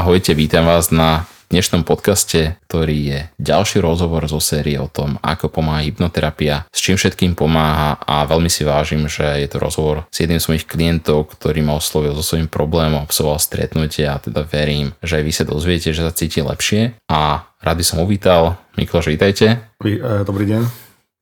Ahojte, 0.00 0.32
vítam 0.32 0.64
vás 0.64 0.88
na 0.88 1.28
dnešnom 1.52 1.84
podcaste, 1.84 2.56
ktorý 2.64 2.96
je 3.04 3.18
ďalší 3.36 3.84
rozhovor 3.84 4.24
zo 4.32 4.40
série 4.40 4.80
o 4.80 4.88
tom, 4.88 5.20
ako 5.20 5.52
pomáha 5.52 5.84
hypnoterapia, 5.84 6.64
s 6.72 6.80
čím 6.80 6.96
všetkým 6.96 7.36
pomáha 7.36 8.00
a 8.00 8.24
veľmi 8.24 8.48
si 8.48 8.64
vážim, 8.64 9.04
že 9.12 9.44
je 9.44 9.44
to 9.44 9.60
rozhovor 9.60 10.08
s 10.08 10.24
jedným 10.24 10.40
z 10.40 10.48
mojich 10.48 10.64
klientov, 10.64 11.36
ktorý 11.36 11.60
ma 11.60 11.76
oslovil 11.76 12.16
so 12.16 12.24
svojím 12.24 12.48
problémom, 12.48 13.04
absolvoval 13.04 13.44
stretnutie 13.44 14.08
a 14.08 14.16
teda 14.16 14.40
verím, 14.48 14.96
že 15.04 15.20
aj 15.20 15.24
vy 15.28 15.32
sa 15.36 15.44
dozviete, 15.44 15.92
že 15.92 16.00
sa 16.00 16.16
cíti 16.16 16.40
lepšie 16.40 16.96
a 17.12 17.44
rady 17.60 17.84
som 17.84 18.00
uvítal. 18.00 18.56
Mikloš, 18.80 19.12
vítajte. 19.12 19.60
E, 19.84 20.24
dobrý 20.24 20.48
deň. 20.48 20.64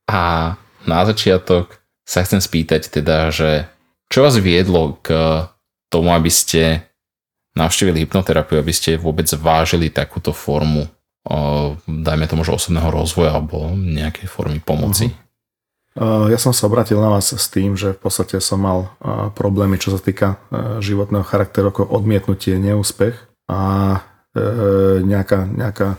A 0.07 0.55
na 0.87 1.01
začiatok 1.03 1.83
sa 2.07 2.23
chcem 2.23 2.39
spýtať 2.39 2.95
teda, 2.95 3.35
že 3.35 3.67
čo 4.07 4.23
vás 4.23 4.39
viedlo 4.39 5.03
k 5.03 5.11
tomu, 5.91 6.15
aby 6.15 6.31
ste 6.31 6.88
navštívili 7.59 8.07
hypnoterapiu, 8.07 8.63
aby 8.63 8.71
ste 8.71 8.95
vôbec 8.95 9.27
vážili 9.35 9.91
takúto 9.91 10.31
formu, 10.31 10.87
dajme 11.85 12.31
tomu, 12.31 12.47
že 12.47 12.55
osobného 12.55 12.95
rozvoja 12.95 13.35
alebo 13.35 13.75
nejakej 13.75 14.31
formy 14.31 14.63
pomoci? 14.63 15.11
Uh-huh. 15.11 15.27
Ja 16.31 16.39
som 16.39 16.55
sa 16.55 16.71
obratil 16.71 17.03
na 17.03 17.11
vás 17.11 17.35
s 17.35 17.51
tým, 17.51 17.75
že 17.75 17.91
v 17.91 17.99
podstate 17.99 18.39
som 18.39 18.63
mal 18.63 18.95
problémy, 19.35 19.83
čo 19.83 19.91
sa 19.91 19.99
týka 19.99 20.39
životného 20.79 21.27
charakteru, 21.27 21.75
ako 21.75 21.91
odmietnutie, 21.91 22.55
neúspech 22.55 23.19
a 23.51 23.61
nejaká, 25.03 25.51
nejaká 25.51 25.99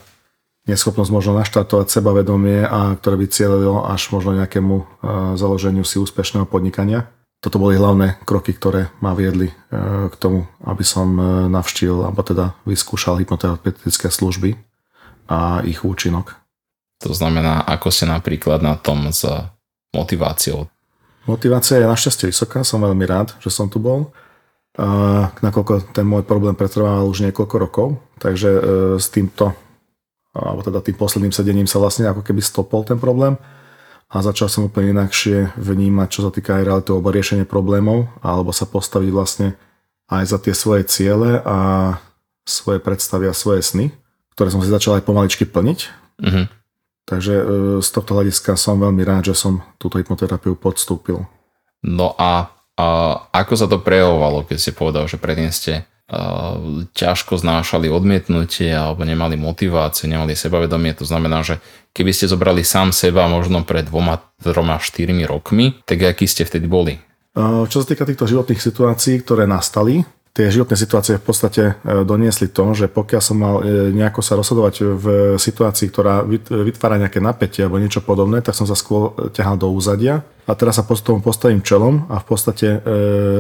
neschopnosť 0.71 1.11
možno 1.11 1.35
naštartovať 1.43 1.91
sebavedomie 1.91 2.63
a 2.63 2.95
ktoré 2.95 3.19
by 3.19 3.27
cieľilo 3.27 3.83
až 3.91 4.15
možno 4.15 4.39
nejakému 4.39 5.03
založeniu 5.35 5.83
si 5.83 5.99
úspešného 5.99 6.47
podnikania 6.47 7.11
toto 7.39 7.55
boli 7.55 7.79
hlavné 7.79 8.19
kroky, 8.27 8.51
ktoré 8.51 8.91
ma 8.99 9.15
viedli 9.15 9.47
e, 9.47 9.53
k 10.11 10.15
tomu, 10.19 10.43
aby 10.67 10.83
som 10.83 11.07
e, 11.15 11.23
navštívil, 11.47 12.03
alebo 12.03 12.19
teda 12.19 12.59
vyskúšal 12.67 13.23
hypnoterapeutické 13.23 14.11
služby 14.11 14.59
a 15.31 15.63
ich 15.63 15.87
účinok. 15.87 16.35
To 16.99 17.15
znamená, 17.15 17.63
ako 17.63 17.95
ste 17.95 18.11
napríklad 18.11 18.59
na 18.59 18.75
tom 18.75 19.07
s 19.15 19.23
motiváciou? 19.95 20.67
Motivácia 21.31 21.79
je 21.79 21.87
našťastie 21.87 22.27
vysoká, 22.27 22.67
som 22.67 22.83
veľmi 22.83 23.07
rád, 23.07 23.31
že 23.39 23.47
som 23.47 23.71
tu 23.71 23.79
bol. 23.79 24.11
Nakoľko 25.39 25.95
ten 25.95 26.03
môj 26.03 26.27
problém 26.27 26.59
pretrvával 26.59 27.07
už 27.07 27.23
niekoľko 27.23 27.55
rokov, 27.55 27.87
takže 28.19 28.49
e, 28.51 28.61
s 28.99 29.07
týmto, 29.07 29.55
alebo 30.35 30.59
teda 30.59 30.83
tým 30.83 30.99
posledným 30.99 31.31
sedením 31.31 31.71
sa 31.71 31.79
vlastne 31.79 32.11
ako 32.11 32.19
keby 32.19 32.43
stopol 32.43 32.83
ten 32.83 32.99
problém 32.99 33.39
a 34.09 34.25
začal 34.25 34.49
som 34.49 34.65
úplne 34.65 34.97
inakšie 34.97 35.53
vnímať, 35.53 36.07
čo 36.09 36.21
sa 36.25 36.33
týka 36.33 36.57
aj 36.57 36.65
realitu 36.65 36.97
alebo 36.97 37.13
riešenie 37.13 37.45
problémov, 37.45 38.09
alebo 38.25 38.49
sa 38.49 38.65
postaviť 38.65 39.09
vlastne 39.13 39.47
aj 40.09 40.23
za 40.25 40.37
tie 40.41 40.53
svoje 40.57 40.89
ciele 40.89 41.37
a 41.45 41.57
svoje 42.41 42.81
predstavy 42.81 43.29
a 43.29 43.37
svoje 43.37 43.61
sny, 43.61 43.93
ktoré 44.33 44.49
som 44.49 44.65
si 44.65 44.73
začal 44.73 44.97
aj 44.97 45.05
pomaličky 45.05 45.45
plniť. 45.45 45.79
Uh-huh. 46.25 46.49
Takže 47.05 47.33
e, 47.37 47.43
z 47.85 47.89
tohto 47.93 48.17
hľadiska 48.17 48.57
som 48.57 48.81
veľmi 48.81 49.05
rád, 49.05 49.29
že 49.29 49.37
som 49.37 49.61
túto 49.77 50.01
hypnoterapiu 50.01 50.57
podstúpil. 50.57 51.29
No 51.85 52.17
a, 52.17 52.49
a 52.73 52.85
ako 53.29 53.53
sa 53.53 53.69
to 53.69 53.77
prejavovalo, 53.77 54.41
keď 54.49 54.57
ste 54.57 54.73
povedal, 54.73 55.05
že 55.05 55.21
predtým 55.21 55.53
ste 55.53 55.85
ťažko 56.97 57.37
znášali 57.37 57.85
odmietnutie 57.85 58.73
alebo 58.73 59.05
nemali 59.05 59.37
motiváciu, 59.37 60.09
nemali 60.09 60.33
sebavedomie. 60.33 60.97
To 60.97 61.05
znamená, 61.05 61.45
že 61.45 61.61
keby 61.93 62.11
ste 62.17 62.25
zobrali 62.25 62.65
sám 62.65 62.89
seba 62.89 63.29
možno 63.29 63.61
pred 63.61 63.85
dvoma, 63.85 64.17
troma, 64.41 64.81
štyrmi 64.81 65.29
rokmi, 65.29 65.77
tak 65.85 66.01
aký 66.01 66.25
ste 66.25 66.49
vtedy 66.49 66.65
boli? 66.65 66.97
Čo 67.37 67.85
sa 67.85 67.85
týka 67.85 68.09
týchto 68.09 68.25
životných 68.25 68.57
situácií, 68.57 69.21
ktoré 69.21 69.45
nastali, 69.45 70.01
tie 70.33 70.53
životné 70.53 70.77
situácie 70.77 71.17
v 71.17 71.25
podstate 71.25 71.63
e, 71.73 71.73
doniesli 72.05 72.47
to, 72.53 72.63
že 72.77 72.85
pokiaľ 72.87 73.21
som 73.21 73.37
mal 73.37 73.55
e, 73.59 73.89
nejako 73.91 74.21
sa 74.21 74.37
rozhodovať 74.37 74.73
v 74.85 75.05
situácii, 75.35 75.89
ktorá 75.89 76.21
vytvára 76.47 77.01
nejaké 77.01 77.17
napätie 77.19 77.65
alebo 77.65 77.81
niečo 77.81 78.05
podobné, 78.05 78.45
tak 78.45 78.53
som 78.53 78.69
sa 78.69 78.77
skôr 78.77 79.17
ťahal 79.33 79.57
do 79.57 79.73
úzadia 79.73 80.21
a 80.45 80.53
teraz 80.53 80.77
sa 80.77 80.85
tomu 80.85 81.25
postavím 81.25 81.65
čelom 81.65 82.07
a 82.07 82.21
v 82.21 82.25
podstate 82.25 82.67
e, 82.67 82.79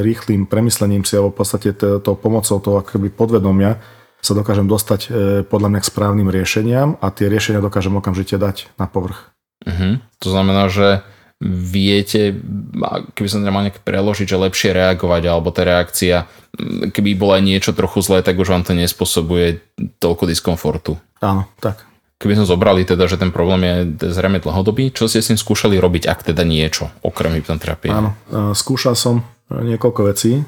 rýchlým 0.01 0.49
premyslením 0.49 1.05
si 1.05 1.15
alebo 1.15 1.31
v 1.33 1.39
podstate 1.45 1.73
tou 1.77 2.15
pomocou 2.17 2.57
toho 2.59 2.81
akoby 2.81 3.13
podvedomia 3.13 3.77
sa 4.19 4.35
dokážem 4.35 4.67
dostať 4.67 5.15
podľa 5.47 5.69
mňa 5.71 5.79
k 5.79 5.89
správnym 5.95 6.27
riešeniam 6.27 6.99
a 6.99 7.07
tie 7.07 7.31
riešenia 7.31 7.63
dokážem 7.63 7.95
okamžite 7.95 8.35
dať 8.35 8.67
na 8.75 8.83
povrch. 8.83 9.31
Uh-huh. 9.63 10.03
To 10.19 10.27
znamená, 10.27 10.67
že 10.67 11.07
viete, 11.47 12.35
keby 13.15 13.27
som 13.31 13.39
to 13.39 13.47
mal 13.47 13.63
nejak 13.63 13.79
preložiť, 13.87 14.27
že 14.27 14.43
lepšie 14.43 14.75
reagovať, 14.75 15.23
alebo 15.23 15.55
tá 15.55 15.63
reakcia, 15.63 16.27
keby 16.91 17.15
bola 17.15 17.39
niečo 17.39 17.71
trochu 17.71 18.03
zlé, 18.03 18.23
tak 18.23 18.39
už 18.39 18.51
vám 18.51 18.63
to 18.67 18.75
nespôsobuje 18.75 19.63
toľko 19.99 20.23
diskomfortu. 20.29 20.91
Áno, 21.23 21.47
tak. 21.59 21.87
Keby 22.19 22.35
sme 22.35 22.51
zobrali 22.51 22.83
teda, 22.83 23.07
že 23.07 23.15
ten 23.15 23.31
problém 23.31 23.63
je 23.63 23.75
zrejme 24.11 24.43
dlhodobý, 24.43 24.91
čo 24.91 25.07
ste 25.07 25.23
s 25.23 25.31
tým 25.31 25.39
skúšali 25.39 25.79
robiť, 25.79 26.03
ak 26.11 26.27
teda 26.27 26.43
niečo, 26.43 26.91
okrem 26.99 27.39
hypnoterapie? 27.39 27.95
Áno, 27.95 28.11
e, 28.27 28.51
skúšal 28.51 28.99
som 28.99 29.23
niekoľko 29.47 30.01
vecí. 30.11 30.35
E, 30.35 30.43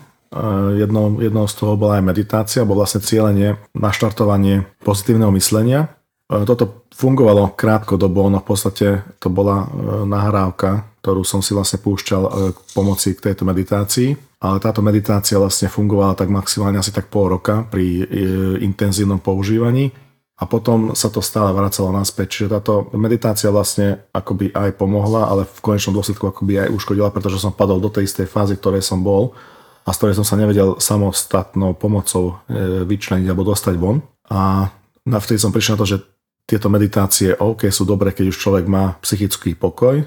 jednou, 0.75 1.15
jednou 1.23 1.47
z 1.47 1.55
toho 1.55 1.79
bola 1.79 2.03
aj 2.03 2.03
meditácia, 2.03 2.67
bolo 2.67 2.83
vlastne 2.83 2.99
cieľenie, 2.99 3.55
naštartovanie 3.71 4.67
pozitívneho 4.83 5.31
myslenia 5.31 5.87
E, 6.31 6.45
toto 6.47 6.87
fungovalo 6.95 7.51
krátkodobo, 7.59 8.31
no 8.31 8.39
v 8.39 8.47
podstate 8.47 8.87
to 9.19 9.27
bola 9.27 9.67
e, 9.67 10.07
nahrávka, 10.07 10.87
ktorú 11.03 11.27
som 11.27 11.43
si 11.43 11.51
vlastne 11.51 11.83
púšťal 11.83 12.23
e, 12.23 12.31
k 12.55 12.59
pomoci 12.71 13.11
k 13.11 13.31
tejto 13.31 13.43
meditácii. 13.43 14.15
Ale 14.41 14.57
táto 14.57 14.81
meditácia 14.81 15.37
vlastne 15.37 15.69
fungovala 15.69 16.17
tak 16.17 16.33
maximálne 16.33 16.81
asi 16.81 16.89
tak 16.89 17.13
pol 17.13 17.29
roka 17.29 17.61
pri 17.69 18.09
intenzívnom 18.57 19.21
používaní 19.21 19.93
a 20.41 20.49
potom 20.49 20.97
sa 20.97 21.13
to 21.13 21.21
stále 21.21 21.53
vracalo 21.53 21.93
naspäť. 21.93 22.27
Čiže 22.33 22.57
táto 22.57 22.89
meditácia 22.97 23.53
vlastne 23.53 24.09
akoby 24.09 24.49
aj 24.49 24.81
pomohla, 24.81 25.29
ale 25.29 25.45
v 25.45 25.59
konečnom 25.61 25.93
dôsledku 25.93 26.25
akoby 26.25 26.65
aj 26.65 26.73
uškodila, 26.73 27.13
pretože 27.13 27.37
som 27.37 27.53
padol 27.53 27.77
do 27.77 27.93
tej 27.93 28.09
istej 28.09 28.25
fázy, 28.25 28.57
ktorej 28.57 28.81
som 28.81 29.05
bol 29.05 29.37
a 29.85 29.93
z 29.93 29.97
ktorej 30.01 30.17
som 30.17 30.25
sa 30.25 30.33
nevedel 30.41 30.81
samostatnou 30.81 31.77
pomocou 31.77 32.41
vyčleniť 32.89 33.29
alebo 33.29 33.45
dostať 33.45 33.77
von. 33.77 34.01
A 34.33 34.65
vtedy 35.05 35.37
som 35.37 35.53
prišiel 35.53 35.77
na 35.77 35.81
to, 35.85 35.89
že 35.93 36.01
tieto 36.49 36.73
meditácie 36.73 37.37
OK 37.37 37.69
sú 37.69 37.85
dobré, 37.85 38.09
keď 38.09 38.33
už 38.33 38.41
človek 38.41 38.65
má 38.65 38.97
psychický 39.05 39.53
pokoj 39.53 40.01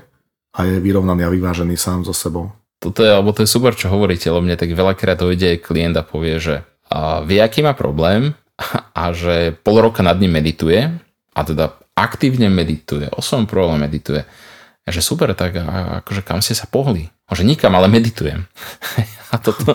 a 0.50 0.59
je 0.67 0.83
vyrovnaný 0.83 1.23
a 1.23 1.31
vyvážený 1.31 1.78
sám 1.78 2.03
so 2.03 2.11
sebou. 2.11 2.50
Toto 2.84 3.00
je, 3.00 3.09
alebo 3.09 3.33
to 3.33 3.41
je 3.41 3.49
super, 3.49 3.72
čo 3.72 3.89
hovoríte, 3.89 4.28
lebo 4.28 4.45
mne 4.45 4.61
tak 4.61 4.69
veľakrát 4.69 5.17
dojde 5.17 5.56
klient 5.56 5.97
a 5.97 6.05
povie, 6.05 6.37
že 6.37 6.69
a 6.93 7.25
vie, 7.25 7.41
aký 7.41 7.65
má 7.65 7.72
problém 7.72 8.37
a 9.00 9.17
že 9.17 9.56
pol 9.65 9.81
roka 9.81 10.05
nad 10.05 10.21
ním 10.21 10.37
medituje 10.37 10.93
a 11.33 11.41
teda 11.41 11.81
aktívne 11.97 12.53
medituje, 12.53 13.09
o 13.09 13.25
svojom 13.25 13.49
probléme 13.49 13.89
medituje. 13.89 14.28
A 14.84 14.93
že 14.93 15.00
super, 15.00 15.33
tak 15.33 15.56
a, 15.56 16.05
akože 16.05 16.21
kam 16.21 16.44
ste 16.44 16.53
sa 16.53 16.69
pohli? 16.69 17.09
Že 17.33 17.49
nikam, 17.49 17.73
ale 17.73 17.89
meditujem. 17.89 18.44
A 19.34 19.43
toto, 19.43 19.75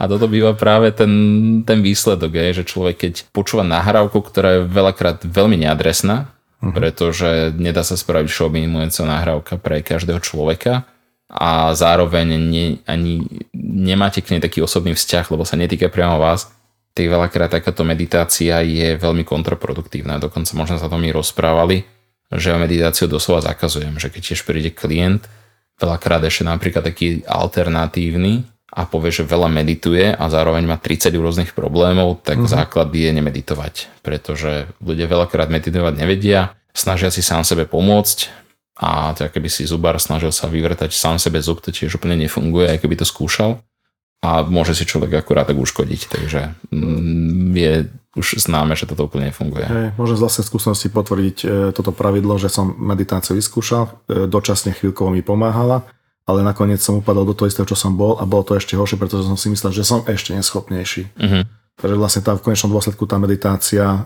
a 0.00 0.04
toto 0.08 0.32
býva 0.32 0.56
práve 0.56 0.88
ten, 0.96 1.12
ten 1.60 1.84
výsledok, 1.84 2.32
je, 2.32 2.64
že 2.64 2.70
človek 2.72 2.96
keď 2.96 3.28
počúva 3.36 3.60
nahrávku, 3.60 4.16
ktorá 4.24 4.48
je 4.56 4.60
veľakrát 4.64 5.28
veľmi 5.28 5.60
neadresná, 5.60 6.24
uh-huh. 6.24 6.72
pretože 6.72 7.52
nedá 7.52 7.84
sa 7.84 8.00
spraviť 8.00 8.32
všeobjímujúca 8.32 9.02
nahrávka 9.04 9.60
pre 9.60 9.84
každého 9.84 10.24
človeka 10.24 10.88
a 11.28 11.76
zároveň 11.76 12.26
ne, 12.40 12.66
ani 12.88 13.20
nemáte 13.54 14.24
k 14.24 14.36
nej 14.36 14.40
taký 14.40 14.64
osobný 14.64 14.96
vzťah, 14.96 15.28
lebo 15.28 15.44
sa 15.44 15.60
netýka 15.60 15.92
priamo 15.92 16.16
vás, 16.16 16.48
tak 16.96 17.04
veľakrát 17.04 17.52
takáto 17.52 17.84
meditácia 17.84 18.64
je 18.64 18.96
veľmi 18.96 19.22
kontraproduktívna. 19.22 20.18
Dokonca 20.18 20.56
možno 20.56 20.80
sa 20.80 20.88
to 20.88 20.96
mi 20.96 21.12
rozprávali, 21.12 21.84
že 22.32 22.56
meditáciu 22.56 23.06
doslova 23.06 23.44
zakazujem, 23.44 24.00
že 24.00 24.08
keď 24.08 24.34
tiež 24.34 24.40
príde 24.48 24.72
klient, 24.72 25.28
veľakrát 25.78 26.24
ešte 26.24 26.48
napríklad 26.48 26.82
taký 26.88 27.22
alternatívny, 27.28 28.48
a 28.68 28.84
povie, 28.84 29.08
že 29.08 29.24
veľa 29.24 29.48
medituje 29.48 30.12
a 30.12 30.24
zároveň 30.28 30.68
má 30.68 30.76
30 30.76 31.08
rôznych 31.16 31.56
problémov, 31.56 32.20
tak 32.20 32.44
uh-huh. 32.44 32.52
základ 32.52 32.92
je 32.92 33.08
nemeditovať. 33.08 34.04
Pretože 34.04 34.68
ľudia 34.84 35.08
veľakrát 35.08 35.48
meditovať 35.48 35.96
nevedia, 35.96 36.52
snažia 36.76 37.08
si 37.08 37.24
sám 37.24 37.48
sebe 37.48 37.64
pomôcť 37.64 38.47
a 38.78 39.10
tak 39.10 39.34
keby 39.34 39.50
si 39.50 39.66
zubar 39.66 39.98
snažil 39.98 40.30
sa 40.30 40.46
vyvrtať 40.46 40.94
sám 40.94 41.18
sebe 41.18 41.42
zub, 41.42 41.58
to 41.58 41.74
tiež 41.74 41.98
úplne 41.98 42.14
nefunguje, 42.14 42.70
aj 42.70 42.78
keby 42.78 42.94
to 42.94 43.06
skúšal. 43.06 43.58
A 44.18 44.42
môže 44.42 44.74
si 44.74 44.82
človek 44.82 45.22
akurát 45.22 45.46
tak 45.46 45.58
uškodiť, 45.58 46.00
takže 46.10 46.40
mm, 46.74 47.54
je 47.54 47.72
už 48.18 48.42
známe, 48.42 48.74
že 48.74 48.90
toto 48.90 49.06
úplne 49.06 49.30
nefunguje. 49.30 49.66
Hey, 49.66 49.88
môžem 49.94 50.18
z 50.18 50.22
vlastnej 50.26 50.46
skúsenosti 50.46 50.90
potvrdiť 50.90 51.36
e, 51.42 51.46
toto 51.70 51.94
pravidlo, 51.94 52.34
že 52.34 52.50
som 52.50 52.74
meditáciu 52.74 53.38
vyskúšal, 53.38 53.86
e, 53.86 54.26
dočasne 54.26 54.74
chvíľkovo 54.74 55.14
mi 55.14 55.22
pomáhala, 55.22 55.86
ale 56.26 56.42
nakoniec 56.42 56.82
som 56.82 56.98
upadol 56.98 57.30
do 57.30 57.34
toho 57.38 57.46
istého, 57.46 57.66
čo 57.66 57.78
som 57.78 57.94
bol 57.94 58.18
a 58.18 58.26
bolo 58.26 58.42
to 58.42 58.58
ešte 58.58 58.74
horšie, 58.74 58.98
pretože 58.98 59.22
som 59.22 59.38
si 59.38 59.54
myslel, 59.54 59.70
že 59.70 59.86
som 59.86 60.02
ešte 60.02 60.34
neschopnejší. 60.34 61.02
Uh-huh. 61.14 61.42
Takže 61.78 61.94
vlastne 61.94 62.22
tá 62.26 62.34
v 62.34 62.42
konečnom 62.42 62.74
dôsledku 62.74 63.06
tá 63.06 63.22
meditácia 63.22 63.86
e, 63.86 63.98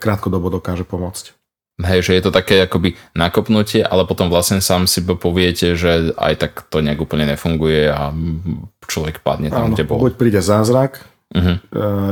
krátkodobo 0.00 0.48
dokáže 0.48 0.88
pomôcť. 0.88 1.39
Hej, 1.80 2.10
že 2.10 2.12
je 2.16 2.22
to 2.28 2.32
také 2.32 2.64
akoby 2.64 2.96
nakopnutie, 3.16 3.80
ale 3.80 4.04
potom 4.04 4.28
vlastne 4.28 4.60
sám 4.60 4.84
si 4.84 5.00
poviete, 5.00 5.74
že 5.74 6.12
aj 6.16 6.34
tak 6.36 6.52
to 6.68 6.84
nejak 6.84 7.00
úplne 7.00 7.24
nefunguje 7.28 7.88
a 7.88 8.12
človek 8.84 9.24
padne 9.24 9.48
tam, 9.48 9.72
Áno, 9.72 9.74
kde 9.74 9.84
bol. 9.88 10.00
Buď 10.00 10.14
príde 10.20 10.40
zázrak, 10.44 11.00
uh-huh. 11.32 11.56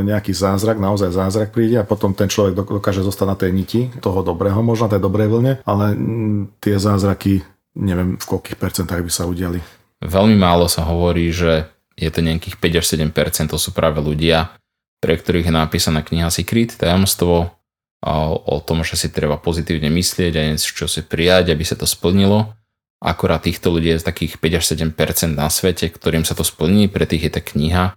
nejaký 0.06 0.32
zázrak, 0.32 0.78
naozaj 0.78 1.12
zázrak 1.12 1.50
príde 1.52 1.76
a 1.76 1.84
potom 1.84 2.14
ten 2.14 2.30
človek 2.30 2.54
dokáže 2.54 3.04
zostať 3.04 3.26
na 3.28 3.36
tej 3.36 3.50
niti 3.52 3.80
toho 4.00 4.24
dobrého, 4.24 4.62
možno 4.64 4.88
tej 4.88 5.02
dobrej 5.02 5.28
vlne, 5.28 5.52
ale 5.66 5.92
mm, 5.94 6.62
tie 6.62 6.78
zázraky 6.78 7.42
neviem 7.78 8.16
v 8.16 8.24
koľkých 8.24 8.58
percentách 8.58 9.02
by 9.04 9.12
sa 9.12 9.26
udiali. 9.28 9.60
Veľmi 9.98 10.38
málo 10.38 10.70
sa 10.70 10.86
hovorí, 10.86 11.34
že 11.34 11.66
je 11.98 12.10
to 12.14 12.22
nejakých 12.22 12.56
5 12.62 12.78
až 12.78 12.86
7 13.10 13.50
to 13.50 13.58
sú 13.58 13.74
práve 13.74 13.98
ľudia, 13.98 14.54
pre 15.02 15.18
ktorých 15.18 15.50
je 15.50 15.54
napísaná 15.54 16.06
kniha 16.06 16.30
Secret, 16.30 16.78
tajomstvo, 16.78 17.57
o 18.02 18.56
tom, 18.62 18.86
že 18.86 18.94
si 18.94 19.08
treba 19.10 19.38
pozitívne 19.40 19.90
myslieť 19.90 20.32
a 20.38 20.42
niečo 20.54 20.86
si 20.86 21.02
prijať, 21.02 21.50
aby 21.50 21.64
sa 21.66 21.74
to 21.74 21.86
splnilo. 21.86 22.54
Akorát 22.98 23.46
týchto 23.46 23.70
ľudí 23.70 23.94
je 23.94 24.02
z 24.02 24.06
takých 24.06 24.42
5 24.42 24.58
až 24.58 24.64
7 24.74 25.34
na 25.34 25.46
svete, 25.50 25.86
ktorým 25.90 26.26
sa 26.26 26.34
to 26.34 26.42
splní, 26.42 26.90
pre 26.90 27.06
tých 27.06 27.30
je 27.30 27.32
tá 27.34 27.42
kniha 27.42 27.94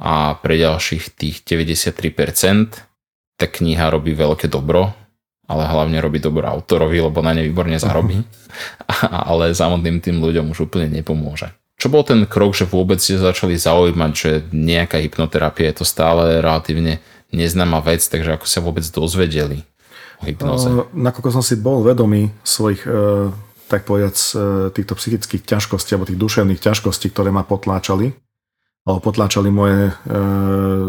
a 0.00 0.12
pre 0.40 0.56
ďalších 0.60 1.16
tých 1.16 1.36
93% 1.44 2.80
tá 3.36 3.46
kniha 3.48 3.88
robí 3.88 4.12
veľké 4.12 4.48
dobro, 4.52 4.92
ale 5.48 5.68
hlavne 5.68 6.00
robí 6.00 6.20
dobro 6.20 6.48
autorovi, 6.48 7.00
lebo 7.00 7.20
na 7.24 7.32
ne 7.32 7.44
výborne 7.44 7.76
zarobí, 7.80 8.20
ale 9.28 9.56
samotným 9.56 10.00
tým 10.04 10.20
ľuďom 10.20 10.52
už 10.52 10.68
úplne 10.68 10.88
nepomôže. 11.00 11.52
Čo 11.80 11.90
bol 11.90 12.06
ten 12.06 12.28
krok, 12.30 12.54
že 12.54 12.68
vôbec 12.68 13.02
ste 13.02 13.18
začali 13.18 13.58
zaujímať, 13.58 14.12
že 14.14 14.30
nejaká 14.54 15.02
hypnoterapia 15.02 15.72
je 15.72 15.82
to 15.82 15.84
stále 15.88 16.38
relatívne 16.38 17.02
neznáma 17.32 17.80
vec, 17.80 18.04
takže 18.04 18.36
ako 18.36 18.46
sa 18.46 18.60
vôbec 18.60 18.84
dozvedeli 18.86 19.64
o 20.20 20.28
hypnoze? 20.28 20.68
Nakoľko 20.92 21.30
som 21.34 21.44
si 21.44 21.58
bol 21.58 21.82
vedomý 21.82 22.30
svojich, 22.44 22.84
uh, 22.86 23.32
tak 23.66 23.88
povedať, 23.88 24.14
uh, 24.14 24.68
týchto 24.70 24.94
psychických 24.94 25.42
ťažkostí 25.42 25.96
alebo 25.96 26.08
tých 26.08 26.20
duševných 26.20 26.60
ťažkostí, 26.60 27.10
ktoré 27.10 27.34
ma 27.34 27.42
potláčali, 27.42 28.12
alebo 28.82 28.98
potláčali 28.98 29.46
moje 29.46 29.78
e, 29.86 29.92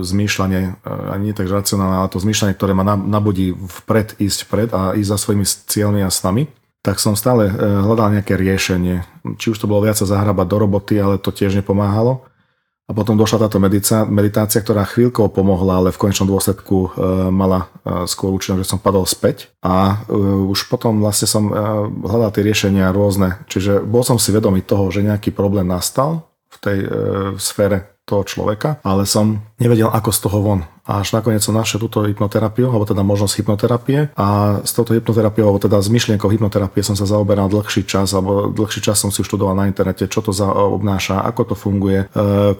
zmýšľanie, 0.02 0.62
e, 0.66 0.92
ani 1.14 1.30
nie 1.30 1.38
tak 1.38 1.46
racionálne, 1.46 2.02
ale 2.02 2.10
to 2.10 2.18
zmýšľanie, 2.18 2.58
ktoré 2.58 2.74
ma 2.74 2.82
nabudí 2.98 3.54
vpred, 3.54 4.18
ísť 4.18 4.50
vpred 4.50 4.70
a 4.74 4.98
ísť 4.98 5.10
za 5.14 5.18
svojimi 5.22 5.46
cieľmi 5.46 6.02
a 6.02 6.10
snami 6.10 6.50
tak 6.84 7.00
som 7.00 7.16
stále 7.16 7.48
e, 7.48 7.54
hľadal 7.56 8.20
nejaké 8.20 8.36
riešenie. 8.36 9.08
Či 9.40 9.56
už 9.56 9.58
to 9.64 9.72
bolo 9.72 9.88
viac 9.88 9.96
sa 9.96 10.04
zahrabať 10.04 10.48
do 10.52 10.58
roboty, 10.60 11.00
ale 11.00 11.16
to 11.16 11.32
tiež 11.32 11.56
nepomáhalo. 11.56 12.28
A 12.84 12.92
potom 12.92 13.16
došla 13.16 13.48
táto 13.48 13.64
meditácia, 13.64 14.04
meditácia 14.04 14.60
ktorá 14.60 14.84
chvíľkou 14.84 15.32
pomohla, 15.32 15.80
ale 15.80 15.90
v 15.96 16.02
konečnom 16.04 16.28
dôsledku 16.28 16.78
e, 16.84 16.90
mala 17.32 17.72
e, 17.88 18.04
skôr 18.12 18.36
účinok, 18.36 18.60
že 18.60 18.76
som 18.76 18.84
padol 18.84 19.08
späť. 19.08 19.56
A 19.64 20.04
už 20.52 20.68
potom 20.68 21.00
vlastne 21.00 21.24
som 21.24 21.48
hľadal 22.04 22.36
tie 22.36 22.44
riešenia 22.44 22.92
rôzne. 22.92 23.40
Čiže 23.48 23.80
bol 23.88 24.04
som 24.04 24.20
si 24.20 24.36
vedomý 24.36 24.68
toho, 24.68 24.92
že 24.92 25.00
nejaký 25.00 25.32
problém 25.32 25.64
nastal 25.64 26.28
v 26.52 26.58
tej 26.60 26.80
sfére 27.40 27.93
toho 28.04 28.28
človeka, 28.28 28.84
ale 28.84 29.08
som 29.08 29.40
nevedel, 29.64 29.88
ako 29.88 30.12
z 30.12 30.20
toho 30.28 30.40
von. 30.44 30.62
A 30.84 31.00
až 31.00 31.16
nakoniec 31.16 31.40
som 31.40 31.56
našiel 31.56 31.80
túto 31.80 32.04
hypnoterapiu, 32.04 32.68
alebo 32.68 32.84
teda 32.84 33.08
možnosť 33.08 33.40
hypnoterapie. 33.40 34.12
A 34.20 34.60
s 34.68 34.76
touto 34.76 34.92
hypnoterapiou, 34.92 35.48
alebo 35.48 35.64
teda 35.64 35.80
s 35.80 35.88
myšlienkou 35.88 36.28
hypnoterapie 36.28 36.84
som 36.84 37.00
sa 37.00 37.08
zaoberal 37.08 37.48
dlhší 37.48 37.88
čas, 37.88 38.12
alebo 38.12 38.52
dlhší 38.52 38.84
čas 38.84 39.00
som 39.00 39.08
si 39.08 39.24
študoval 39.24 39.56
na 39.56 39.72
internete, 39.72 40.12
čo 40.12 40.20
to 40.20 40.36
za 40.36 40.52
obnáša, 40.52 41.24
ako 41.24 41.42
to 41.48 41.56
funguje, 41.56 42.04
e, 42.04 42.08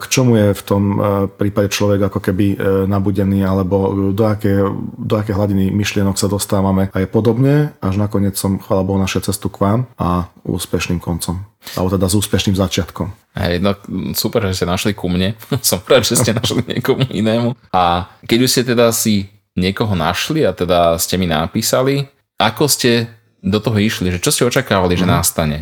k 0.00 0.04
čomu 0.08 0.40
je 0.40 0.48
v 0.56 0.62
tom 0.64 0.82
e, 0.88 0.98
prípade 1.28 1.68
človek 1.68 2.08
ako 2.08 2.20
keby 2.24 2.46
e, 2.48 2.88
nabudený, 2.88 3.44
alebo 3.44 3.92
do 4.16 4.24
aké, 4.24 4.56
do 4.96 5.14
aké 5.20 5.36
hladiny 5.36 5.68
myšlienok 5.68 6.16
sa 6.16 6.24
dostávame 6.24 6.88
a 6.96 7.04
je 7.04 7.08
podobne. 7.12 7.76
Až 7.84 8.00
nakoniec 8.00 8.40
som, 8.40 8.56
chvála 8.56 8.88
Bohu, 8.88 8.96
našiel 8.96 9.20
cestu 9.28 9.52
k 9.52 9.60
vám 9.60 9.80
a 10.00 10.32
úspešným 10.48 10.96
koncom. 10.96 11.44
Alebo 11.74 11.88
teda 11.96 12.06
s 12.06 12.14
úspešným 12.14 12.54
začiatkom. 12.54 13.08
Hej, 13.34 13.64
no 13.64 13.74
super, 14.14 14.44
že 14.46 14.62
ste 14.62 14.66
našli 14.68 14.92
ku 14.92 15.08
mne. 15.08 15.34
Som 15.64 15.80
rád, 15.82 16.04
že 16.04 16.20
ste 16.20 16.36
našli 16.36 16.62
niekomu 16.68 17.08
inému. 17.08 17.56
A 17.72 18.12
keď 18.28 18.38
už 18.44 18.50
ste 18.52 18.62
teda 18.62 18.92
si 18.92 19.32
niekoho 19.56 19.94
našli 19.96 20.44
a 20.44 20.52
teda 20.52 20.98
ste 21.00 21.18
mi 21.18 21.26
napísali, 21.26 22.06
ako 22.38 22.66
ste 22.66 23.10
do 23.44 23.58
toho 23.60 23.76
išli, 23.78 24.10
že 24.10 24.22
čo 24.22 24.30
ste 24.32 24.48
očakávali, 24.48 24.98
že 24.98 25.06
mm. 25.06 25.12
nastane? 25.12 25.58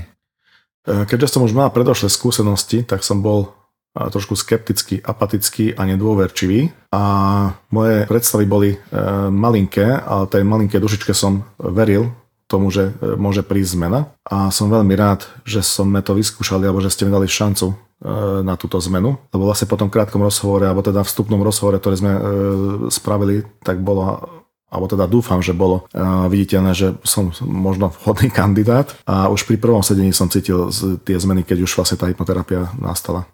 E, 0.86 1.04
keďže 1.06 1.38
som 1.38 1.44
už 1.44 1.52
mal 1.54 1.70
predošlé 1.70 2.08
skúsenosti, 2.08 2.86
tak 2.86 3.04
som 3.04 3.20
bol 3.20 3.50
e, 3.92 4.06
trošku 4.06 4.38
skeptický, 4.38 5.02
apatický 5.02 5.74
a 5.74 5.82
nedôverčivý. 5.84 6.72
A 6.94 7.02
moje 7.74 8.06
predstavy 8.06 8.44
boli 8.46 8.70
e, 8.74 8.78
malinké, 9.28 9.84
ale 10.02 10.30
tej 10.30 10.42
malinké 10.46 10.78
dušičke 10.78 11.12
som 11.12 11.44
veril, 11.58 12.10
tomu, 12.52 12.68
že 12.68 12.92
e, 12.92 13.16
môže 13.16 13.40
prísť 13.40 13.80
zmena. 13.80 14.12
A 14.28 14.52
som 14.52 14.68
veľmi 14.68 14.92
rád, 14.92 15.24
že 15.48 15.64
sme 15.64 16.04
to 16.04 16.12
vyskúšali, 16.12 16.68
alebo 16.68 16.84
že 16.84 16.92
ste 16.92 17.08
mi 17.08 17.12
dali 17.12 17.24
šancu 17.24 17.72
e, 17.72 17.74
na 18.44 18.60
túto 18.60 18.76
zmenu. 18.84 19.16
Lebo 19.32 19.48
vlastne 19.48 19.64
po 19.64 19.80
tom 19.80 19.88
krátkom 19.88 20.20
rozhovore, 20.20 20.68
alebo 20.68 20.84
teda 20.84 21.00
vstupnom 21.00 21.40
rozhovore, 21.40 21.80
ktorý 21.80 21.96
sme 21.96 22.12
e, 22.12 22.20
spravili, 22.92 23.48
tak 23.64 23.80
bolo 23.80 24.20
alebo 24.72 24.88
teda 24.88 25.04
dúfam, 25.04 25.44
že 25.44 25.52
bolo 25.52 25.84
viditeľné, 26.32 26.72
že 26.72 26.96
som 27.04 27.28
možno 27.44 27.92
vhodný 27.92 28.32
kandidát 28.40 28.88
a 29.04 29.28
už 29.28 29.44
pri 29.44 29.60
prvom 29.60 29.84
sedení 29.84 30.16
som 30.16 30.32
cítil 30.32 30.72
tie 31.04 31.20
zmeny, 31.20 31.44
keď 31.44 31.68
už 31.68 31.76
vlastne 31.76 32.00
tá 32.00 32.08
hypnoterapia 32.08 32.72
nastala. 32.80 33.28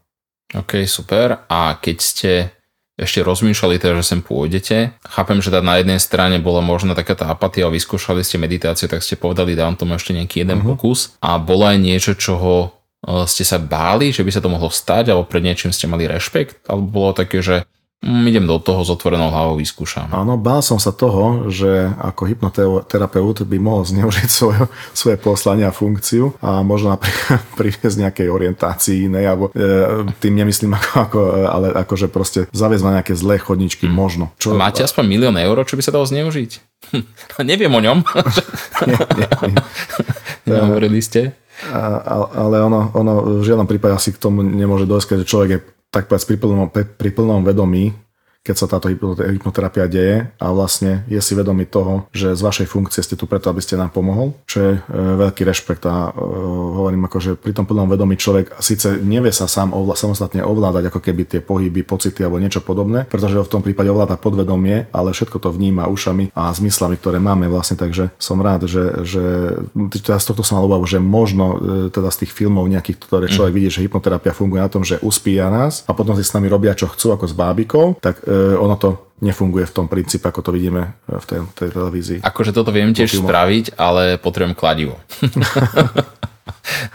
OK, 0.51 0.83
super. 0.83 1.47
A 1.47 1.79
keď 1.79 1.97
ste 2.03 2.58
ešte 2.99 3.23
rozmýšľali 3.23 3.79
teda, 3.79 4.03
že 4.03 4.11
sem 4.11 4.21
pôjdete. 4.21 4.91
Chápem, 5.07 5.39
že 5.39 5.55
tá 5.55 5.63
na 5.63 5.79
jednej 5.79 6.03
strane 6.03 6.43
bola 6.43 6.59
možno 6.59 6.99
taká 6.99 7.15
tá 7.15 7.31
apatia 7.31 7.71
a 7.71 7.73
vyskúšali 7.73 8.27
ste 8.27 8.43
meditáciu, 8.43 8.91
tak 8.91 9.07
ste 9.07 9.15
povedali, 9.15 9.55
dám 9.55 9.79
tomu 9.79 9.95
ešte 9.95 10.11
nejaký 10.11 10.43
jeden 10.43 10.59
uh-huh. 10.61 10.75
pokus. 10.75 11.15
A 11.23 11.39
bolo 11.39 11.71
aj 11.71 11.79
niečo, 11.79 12.19
čoho 12.19 12.75
e, 13.07 13.23
ste 13.31 13.47
sa 13.47 13.63
báli, 13.63 14.11
že 14.11 14.27
by 14.27 14.35
sa 14.35 14.43
to 14.43 14.51
mohlo 14.51 14.67
stať, 14.67 15.15
alebo 15.15 15.31
pred 15.31 15.47
niečím 15.47 15.71
ste 15.71 15.87
mali 15.87 16.11
rešpekt, 16.11 16.67
alebo 16.67 16.91
bolo 16.91 17.11
také, 17.15 17.39
že 17.39 17.63
Mm, 17.99 18.31
idem 18.31 18.47
do 18.47 18.63
toho 18.63 18.87
s 18.87 18.95
otvorenou 18.95 19.27
hlavou, 19.27 19.59
vyskúšam. 19.59 20.07
Áno, 20.15 20.39
bál 20.39 20.63
som 20.63 20.79
sa 20.79 20.95
toho, 20.95 21.51
že 21.51 21.91
ako 21.99 22.31
hypnoterapeut 22.31 23.43
by 23.43 23.59
mohol 23.59 23.83
zneužiť 23.83 24.31
svoje, 24.31 24.63
svoje 24.95 25.19
poslanie 25.19 25.67
a 25.67 25.75
funkciu 25.75 26.31
a 26.39 26.63
možno 26.63 26.95
napríklad 26.95 27.43
priviesť 27.59 27.99
nejakej 28.07 28.31
orientácii 28.31 29.11
inej, 29.11 29.25
alebo 29.27 29.51
e, 29.51 30.07
tým 30.23 30.39
nemyslím 30.39 30.79
ako, 30.79 30.91
ako 30.95 31.19
ale 31.51 31.67
akože 31.75 32.07
proste 32.07 32.47
zaviesť 32.55 32.85
na 32.87 33.03
nejaké 33.03 33.19
zlé 33.19 33.43
chodničky, 33.43 33.91
hmm. 33.91 33.95
možno. 33.99 34.31
Čo, 34.39 34.55
Máte 34.55 34.87
aspoň 34.87 35.05
milión 35.11 35.35
eur, 35.35 35.59
čo 35.67 35.75
by 35.75 35.83
sa 35.83 35.91
dalo 35.91 36.07
zneužiť? 36.07 36.51
Neviem 37.51 37.75
o 37.75 37.83
ňom. 37.83 38.07
nie, 38.87 38.95
nie, 38.95 39.29
nie. 39.51 39.59
Nehovorili 40.47 41.03
ste? 41.03 41.35
A, 41.75 41.99
ale 42.31 42.63
ono, 42.63 42.95
ono 42.95 43.43
v 43.43 43.45
žiadnom 43.45 43.67
prípade 43.67 43.99
asi 43.99 44.15
k 44.15 44.23
tomu 44.23 44.47
nemôže 44.47 44.87
dojsť, 44.87 45.07
keď 45.11 45.19
človek 45.27 45.51
je 45.51 45.61
tak 45.89 46.09
povedať 46.09 46.25
pri 46.29 46.39
plnom, 46.41 46.69
pri 46.73 47.11
plnom 47.11 47.41
vedomí 47.45 47.93
keď 48.49 48.57
sa 48.57 48.65
táto 48.65 48.89
hypnoterapia 48.89 49.85
deje 49.85 50.33
a 50.41 50.47
vlastne 50.49 51.05
je 51.05 51.21
si 51.21 51.37
vedomý 51.37 51.69
toho, 51.69 52.09
že 52.17 52.33
z 52.33 52.41
vašej 52.41 52.65
funkcie 52.65 53.05
ste 53.05 53.13
tu 53.13 53.29
preto, 53.29 53.53
aby 53.53 53.61
ste 53.61 53.77
nám 53.77 53.93
pomohol, 53.93 54.33
čo 54.49 54.57
je 54.65 54.73
e, 54.81 54.81
veľký 54.97 55.45
rešpekt 55.45 55.85
a 55.85 56.09
e, 56.09 56.25
hovorím 56.81 57.05
ako, 57.05 57.19
že 57.21 57.31
pri 57.37 57.53
tom 57.53 57.69
plnom 57.69 57.85
vedomí 57.85 58.17
človek 58.17 58.57
síce 58.65 58.97
nevie 59.05 59.29
sa 59.37 59.45
sám 59.45 59.77
ovla, 59.77 59.93
samostatne 59.93 60.41
ovládať 60.41 60.89
ako 60.89 61.01
keby 61.05 61.29
tie 61.29 61.41
pohyby, 61.45 61.85
pocity 61.85 62.25
alebo 62.25 62.41
niečo 62.41 62.65
podobné, 62.65 63.05
pretože 63.05 63.37
ho 63.37 63.45
v 63.45 63.53
tom 63.53 63.61
prípade 63.61 63.93
ovláda 63.93 64.17
podvedomie, 64.17 64.89
ale 64.97 65.13
všetko 65.13 65.37
to 65.45 65.53
vníma 65.53 65.85
ušami 65.93 66.33
a 66.33 66.49
zmyslami, 66.49 66.97
ktoré 66.97 67.21
máme 67.21 67.53
vlastne, 67.53 67.77
takže 67.77 68.17
som 68.17 68.41
rád, 68.41 68.65
že, 68.65 69.05
že 69.05 69.25
teda 69.77 70.17
z 70.17 70.25
tohto 70.25 70.41
som 70.41 70.57
mal 70.57 70.65
obavu, 70.65 70.89
že 70.89 70.97
možno 70.97 71.61
e, 71.61 71.93
teda 71.93 72.09
z 72.09 72.25
tých 72.25 72.33
filmov 72.33 72.65
nejakých, 72.65 72.97
ktoré 73.05 73.27
človek 73.29 73.53
mm. 73.53 73.59
vidí, 73.61 73.69
že 73.69 73.85
hypnoterapia 73.85 74.33
funguje 74.33 74.65
na 74.65 74.73
tom, 74.73 74.81
že 74.89 74.97
uspíja 75.05 75.53
nás 75.53 75.85
a 75.85 75.93
potom 75.93 76.17
si 76.17 76.25
s 76.25 76.33
nami 76.33 76.49
robia 76.49 76.73
čo 76.73 76.89
chcú 76.89 77.13
ako 77.13 77.29
s 77.29 77.35
bábikou, 77.37 77.87
tak 78.01 78.23
ono 78.59 78.77
to 78.79 79.09
nefunguje 79.19 79.67
v 79.67 79.75
tom 79.75 79.87
princípe, 79.91 80.31
ako 80.31 80.41
to 80.47 80.51
vidíme 80.55 80.95
v 81.11 81.25
tej, 81.27 81.41
tej 81.59 81.71
televízii. 81.75 82.19
Akože 82.23 82.55
toto 82.55 82.71
viem 82.71 82.95
tiež 82.95 83.19
spraviť, 83.19 83.75
ale 83.75 84.15
potrebujem 84.17 84.55
kladivo. 84.55 84.95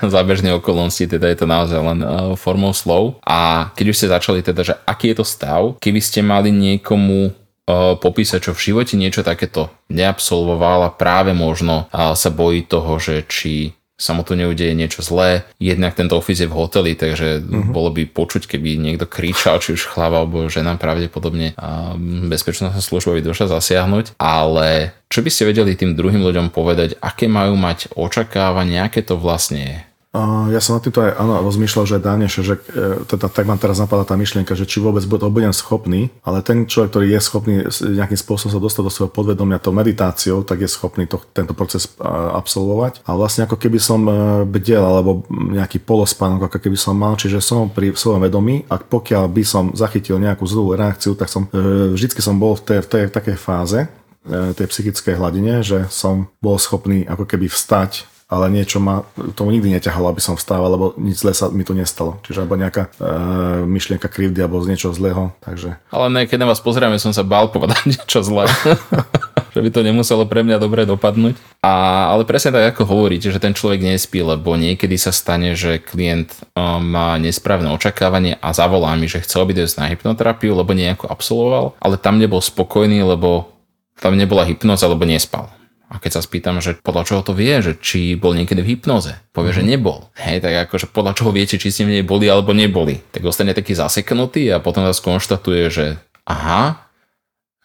za 0.02 0.22
bežné 0.24 0.54
okolnosti, 0.54 1.04
teda 1.06 1.28
je 1.30 1.38
to 1.38 1.48
naozaj 1.50 1.80
len 1.80 2.00
uh, 2.02 2.34
formou 2.38 2.72
slov. 2.72 3.20
A 3.26 3.72
keď 3.74 3.86
už 3.92 3.98
ste 3.98 4.14
začali 4.14 4.40
teda, 4.46 4.62
že 4.64 4.74
aký 4.86 5.14
je 5.14 5.18
to 5.20 5.26
stav, 5.26 5.62
keby 5.82 6.00
ste 6.00 6.24
mali 6.24 6.50
niekomu 6.54 7.32
uh, 7.32 7.96
popísať, 7.98 8.50
čo 8.50 8.52
v 8.56 8.64
živote 8.72 8.94
niečo 8.96 9.26
takéto 9.26 9.74
neabsolvoval 9.92 10.88
a 10.88 10.96
práve 10.96 11.36
možno 11.36 11.90
uh, 11.90 12.14
sa 12.14 12.30
bojí 12.30 12.66
toho, 12.66 12.98
že 13.02 13.26
či 13.28 13.74
sa 14.04 14.12
mu 14.12 14.28
tu 14.28 14.36
neudeje 14.36 14.76
niečo 14.76 15.00
zlé. 15.00 15.48
Jednak 15.64 15.96
tento 15.96 16.20
office 16.20 16.44
je 16.44 16.52
v 16.52 16.58
hoteli, 16.60 16.92
takže 17.00 17.40
uh-huh. 17.40 17.72
bolo 17.72 17.88
by 17.96 18.04
počuť, 18.12 18.52
keby 18.52 18.76
niekto 18.76 19.08
kričal, 19.08 19.64
či 19.64 19.80
už 19.80 19.88
chlava 19.88 20.28
alebo 20.28 20.52
žena 20.52 20.76
pravdepodobne 20.76 21.56
a 21.56 21.96
bezpečnostná 22.28 22.84
služba 22.84 23.16
by 23.16 23.22
došla 23.24 23.48
zasiahnuť. 23.56 24.20
Ale 24.20 24.92
čo 25.08 25.24
by 25.24 25.30
ste 25.32 25.48
vedeli 25.48 25.80
tým 25.80 25.96
druhým 25.96 26.20
ľuďom 26.20 26.52
povedať, 26.52 27.00
aké 27.00 27.32
majú 27.32 27.56
mať 27.56 27.96
očakávania, 27.96 28.92
aké 28.92 29.00
to 29.00 29.16
vlastne 29.16 29.64
je? 29.64 29.78
Ja 30.14 30.62
som 30.62 30.78
na 30.78 30.82
týmto 30.86 31.02
aj 31.02 31.18
áno, 31.18 31.42
rozmýšľal, 31.42 31.90
že 31.90 31.98
dávnejšie, 31.98 32.42
že 32.46 32.56
e, 32.70 33.02
teda, 33.10 33.34
tak 33.34 33.50
mám 33.50 33.58
teraz 33.58 33.82
napadá 33.82 34.06
tá 34.06 34.14
myšlienka, 34.14 34.54
že 34.54 34.70
či 34.70 34.78
vôbec 34.78 35.02
to 35.02 35.34
budem 35.34 35.50
schopný, 35.50 36.14
ale 36.22 36.46
ten 36.46 36.70
človek, 36.70 36.94
ktorý 36.94 37.18
je 37.18 37.20
schopný 37.20 37.56
nejakým 37.82 38.14
spôsobom 38.22 38.54
sa 38.54 38.62
dostať 38.62 38.84
do 38.86 38.94
svojho 38.94 39.10
podvedomia 39.10 39.58
tou 39.58 39.74
meditáciou, 39.74 40.46
tak 40.46 40.62
je 40.62 40.70
schopný 40.70 41.10
to, 41.10 41.18
tento 41.34 41.58
proces 41.58 41.90
absolvovať. 41.98 43.02
A 43.10 43.18
vlastne 43.18 43.50
ako 43.50 43.58
keby 43.58 43.82
som 43.82 44.06
e, 44.06 44.14
bdel, 44.46 44.86
alebo 44.86 45.26
nejaký 45.34 45.82
polospánok, 45.82 46.46
ako 46.46 46.62
keby 46.62 46.78
som 46.78 46.94
mal, 46.94 47.18
čiže 47.18 47.42
som 47.42 47.74
pri 47.74 47.98
svojom 47.98 48.22
vedomí 48.22 48.70
a 48.70 48.78
pokiaľ 48.78 49.26
by 49.34 49.42
som 49.42 49.74
zachytil 49.74 50.22
nejakú 50.22 50.46
zlú 50.46 50.78
reakciu, 50.78 51.18
tak 51.18 51.26
som 51.26 51.50
e, 51.50 51.90
vždycky 51.90 52.22
som 52.22 52.38
bol 52.38 52.54
v 52.54 52.62
tej, 52.62 52.80
v 52.86 52.88
tej 52.88 53.04
v 53.10 53.16
takej 53.18 53.38
fáze, 53.42 53.90
tej 54.30 54.72
psychickej 54.72 55.20
hladine, 55.20 55.60
že 55.60 55.84
som 55.92 56.32
bol 56.40 56.56
schopný 56.56 57.04
ako 57.04 57.28
keby 57.28 57.52
vstať 57.52 58.13
ale 58.34 58.50
niečo 58.50 58.82
ma 58.82 59.06
tomu 59.38 59.54
nikdy 59.54 59.78
neťahalo, 59.78 60.10
aby 60.10 60.18
som 60.18 60.34
vstával, 60.34 60.74
lebo 60.74 60.86
nič 60.98 61.22
zlé 61.22 61.38
sa 61.38 61.54
mi 61.54 61.62
tu 61.62 61.78
nestalo. 61.78 62.18
Čiže 62.26 62.42
alebo 62.42 62.58
nejaká 62.58 62.90
e, 62.90 63.70
myšlienka 63.70 64.10
krivdy 64.10 64.42
alebo 64.42 64.58
z 64.66 64.74
niečoho 64.74 64.90
zlého. 64.98 65.30
Takže... 65.46 65.78
Ale 65.94 66.08
ne, 66.10 66.26
keď 66.26 66.42
na 66.42 66.50
vás 66.50 66.58
pozrieme, 66.58 66.98
som 66.98 67.14
sa 67.14 67.22
bál 67.22 67.54
povedať 67.54 67.86
niečo 67.94 68.26
zlé. 68.26 68.50
že 69.54 69.62
by 69.62 69.70
to 69.70 69.86
nemuselo 69.86 70.26
pre 70.26 70.42
mňa 70.42 70.58
dobre 70.58 70.90
dopadnúť. 70.90 71.38
A, 71.62 72.10
ale 72.10 72.26
presne 72.26 72.58
tak, 72.58 72.74
ako 72.74 72.90
hovoríte, 72.90 73.30
že 73.30 73.38
ten 73.38 73.54
človek 73.54 73.86
nespí, 73.86 74.26
lebo 74.26 74.58
niekedy 74.58 74.98
sa 74.98 75.14
stane, 75.14 75.54
že 75.54 75.78
klient 75.78 76.34
um, 76.58 76.82
má 76.82 77.22
nesprávne 77.22 77.70
očakávanie 77.70 78.42
a 78.42 78.50
zavolá 78.50 78.98
mi, 78.98 79.06
že 79.06 79.22
chcel 79.22 79.46
by 79.46 79.54
dojsť 79.54 79.78
na 79.78 79.94
hypnoterapiu, 79.94 80.58
lebo 80.58 80.74
nejako 80.74 81.06
absolvoval, 81.06 81.78
ale 81.78 82.02
tam 82.02 82.18
nebol 82.18 82.42
spokojný, 82.42 83.06
lebo 83.06 83.54
tam 84.02 84.18
nebola 84.18 84.44
hypnoza, 84.44 84.90
alebo 84.90 85.06
nespal. 85.06 85.53
A 85.94 86.02
keď 86.02 86.18
sa 86.18 86.22
spýtam, 86.26 86.58
že 86.58 86.82
podľa 86.82 87.06
čoho 87.06 87.22
to 87.22 87.38
vie, 87.38 87.54
že 87.62 87.78
či 87.78 88.18
bol 88.18 88.34
niekedy 88.34 88.66
v 88.66 88.76
hypnoze, 88.76 89.14
povie, 89.30 89.54
mm. 89.54 89.58
že 89.62 89.64
mhm. 89.64 89.70
nebol. 89.70 90.00
Hej, 90.18 90.42
tak 90.42 90.54
akože 90.70 90.90
podľa 90.90 91.14
čoho 91.14 91.30
viete, 91.30 91.62
či 91.62 91.70
ste 91.70 91.86
v 91.86 92.02
nej 92.02 92.04
boli 92.04 92.26
alebo 92.26 92.52
neboli. 92.52 93.00
Tak 93.14 93.22
ostane 93.22 93.54
taký 93.54 93.78
zaseknutý 93.78 94.50
a 94.50 94.58
potom 94.58 94.82
sa 94.90 94.98
skonštatuje, 94.98 95.64
že 95.70 95.86
aha, 96.26 96.90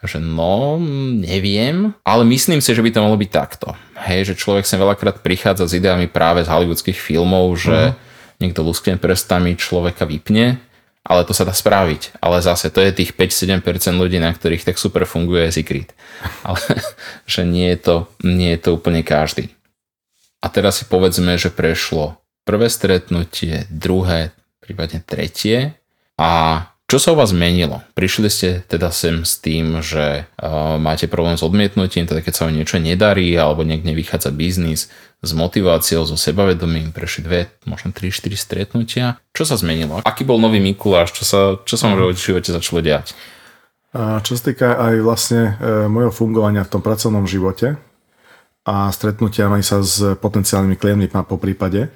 že 0.04 0.22
no, 0.22 0.78
neviem, 1.18 1.90
ale 2.06 2.22
myslím 2.28 2.62
si, 2.62 2.70
že 2.70 2.84
by 2.84 2.90
to 2.94 3.02
malo 3.02 3.18
byť 3.18 3.30
takto. 3.34 3.74
Hej, 3.98 4.30
že 4.30 4.38
človek 4.38 4.62
sa 4.62 4.78
veľakrát 4.78 5.26
prichádza 5.26 5.66
s 5.66 5.74
ideami 5.74 6.06
práve 6.06 6.46
z 6.46 6.52
hollywoodských 6.52 6.94
filmov, 6.94 7.50
že 7.58 7.90
mm. 7.90 7.94
niekto 8.38 8.62
luskne 8.62 8.94
prstami, 8.94 9.58
človeka 9.58 10.06
vypne 10.06 10.67
ale 11.04 11.24
to 11.24 11.32
sa 11.32 11.48
dá 11.48 11.54
spraviť. 11.54 12.20
Ale 12.22 12.44
zase 12.44 12.68
to 12.68 12.80
je 12.84 12.92
tých 12.92 13.16
5-7% 13.16 13.64
ľudí, 13.96 14.20
na 14.20 14.30
ktorých 14.30 14.66
tak 14.66 14.76
super 14.76 15.08
funguje 15.08 15.50
Secret. 15.50 15.92
Ale 16.44 16.60
že 17.32 17.42
nie 17.48 17.72
je, 17.74 17.78
to, 17.78 17.96
nie 18.24 18.54
je 18.56 18.60
to 18.60 18.70
úplne 18.76 19.00
každý. 19.02 19.52
A 20.38 20.46
teraz 20.52 20.80
si 20.80 20.84
povedzme, 20.86 21.34
že 21.34 21.50
prešlo 21.50 22.22
prvé 22.46 22.70
stretnutie, 22.70 23.66
druhé, 23.68 24.30
prípadne 24.62 25.02
tretie 25.02 25.74
a 26.14 26.62
čo 26.88 26.96
sa 26.96 27.12
u 27.12 27.20
vás 27.20 27.36
zmenilo? 27.36 27.84
Prišli 27.92 28.28
ste 28.32 28.48
teda 28.64 28.88
sem 28.88 29.20
s 29.20 29.36
tým, 29.36 29.84
že 29.84 30.24
uh, 30.24 30.80
máte 30.80 31.04
problém 31.04 31.36
s 31.36 31.44
odmietnutím, 31.44 32.08
teda 32.08 32.24
keď 32.24 32.32
sa 32.32 32.44
vám 32.48 32.56
niečo 32.56 32.80
nedarí 32.80 33.28
alebo 33.36 33.60
niekde 33.60 33.92
nevychádza 33.92 34.32
biznis, 34.32 34.88
s 35.18 35.30
motiváciou, 35.34 36.06
so 36.06 36.14
sebavedomím, 36.14 36.94
prešli 36.94 37.26
dve, 37.26 37.40
možno 37.66 37.90
3-4 37.90 38.38
stretnutia. 38.38 39.06
Čo 39.34 39.44
sa 39.50 39.58
zmenilo? 39.58 39.98
Aký 40.06 40.22
bol 40.22 40.38
nový 40.38 40.62
Mikuláš? 40.62 41.10
Čo 41.12 41.24
sa, 41.26 41.40
čo 41.66 41.74
sa 41.74 41.90
v 41.90 42.14
živote 42.14 42.54
začalo 42.54 42.78
diať? 42.80 43.18
A 43.92 44.22
čo 44.22 44.38
sa 44.38 44.52
týka 44.52 44.78
aj 44.78 44.94
vlastne 45.02 45.58
e, 45.58 45.90
mojho 45.90 46.14
fungovania 46.14 46.62
v 46.62 46.70
tom 46.70 46.82
pracovnom 46.84 47.26
živote 47.26 47.74
a 48.62 48.94
stretnutiami 48.94 49.58
sa 49.64 49.82
s 49.82 50.14
potenciálnymi 50.22 50.76
klientmi 50.78 51.08
po 51.26 51.40
prípade, 51.40 51.90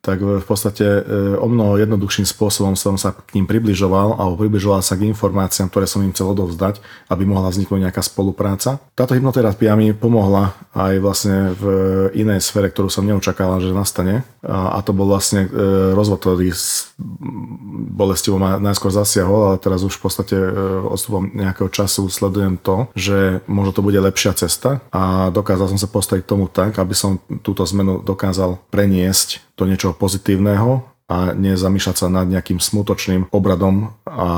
tak 0.00 0.24
v 0.24 0.40
podstate 0.40 0.84
e, 0.84 1.00
o 1.36 1.44
mnoho 1.44 1.76
jednoduchším 1.76 2.24
spôsobom 2.24 2.72
som 2.72 2.96
sa 2.96 3.12
k 3.12 3.36
ním 3.36 3.44
približoval 3.44 4.16
alebo 4.16 4.40
približoval 4.40 4.80
sa 4.80 4.96
k 4.96 5.04
informáciám, 5.12 5.68
ktoré 5.68 5.84
som 5.84 6.00
im 6.00 6.16
chcel 6.16 6.32
odovzdať, 6.32 6.80
aby 7.12 7.28
mohla 7.28 7.52
vzniknúť 7.52 7.84
nejaká 7.84 8.00
spolupráca. 8.00 8.80
Táto 8.96 9.12
hypnoterapia 9.12 9.76
mi 9.76 9.92
pomohla 9.92 10.56
aj 10.72 10.94
vlastne 11.04 11.52
v 11.52 11.64
inej 12.16 12.40
sfere, 12.40 12.72
ktorú 12.72 12.88
som 12.88 13.04
neočakával, 13.04 13.60
že 13.60 13.76
nastane 13.76 14.24
a 14.40 14.80
to 14.80 14.96
bol 14.96 15.04
vlastne 15.04 15.44
e, 15.44 15.92
rozvod, 15.92 16.24
ktorý 16.24 16.48
s 16.48 16.96
bolestivou 17.92 18.40
ma 18.40 18.56
najskôr 18.56 18.88
zasiahol, 18.88 19.52
ale 19.52 19.56
teraz 19.60 19.84
už 19.84 20.00
v 20.00 20.02
podstate 20.08 20.36
e, 20.36 20.48
odstupom 20.88 21.28
nejakého 21.28 21.68
času 21.68 22.08
sledujem 22.08 22.56
to, 22.56 22.88
že 22.96 23.44
možno 23.44 23.76
to 23.76 23.84
bude 23.84 24.00
lepšia 24.00 24.32
cesta 24.32 24.80
a 24.88 25.28
dokázal 25.28 25.76
som 25.76 25.80
sa 25.80 25.92
postaviť 25.92 26.24
tomu 26.24 26.48
tak, 26.48 26.80
aby 26.80 26.96
som 26.96 27.20
túto 27.44 27.68
zmenu 27.68 28.00
dokázal 28.00 28.56
preniesť 28.72 29.49
do 29.60 29.68
niečoho 29.68 29.92
pozitívneho 29.92 30.88
a 31.10 31.36
nezamýšľať 31.36 31.96
sa 32.00 32.06
nad 32.08 32.24
nejakým 32.24 32.62
smutočným 32.62 33.28
obradom 33.34 33.92
a 34.06 34.28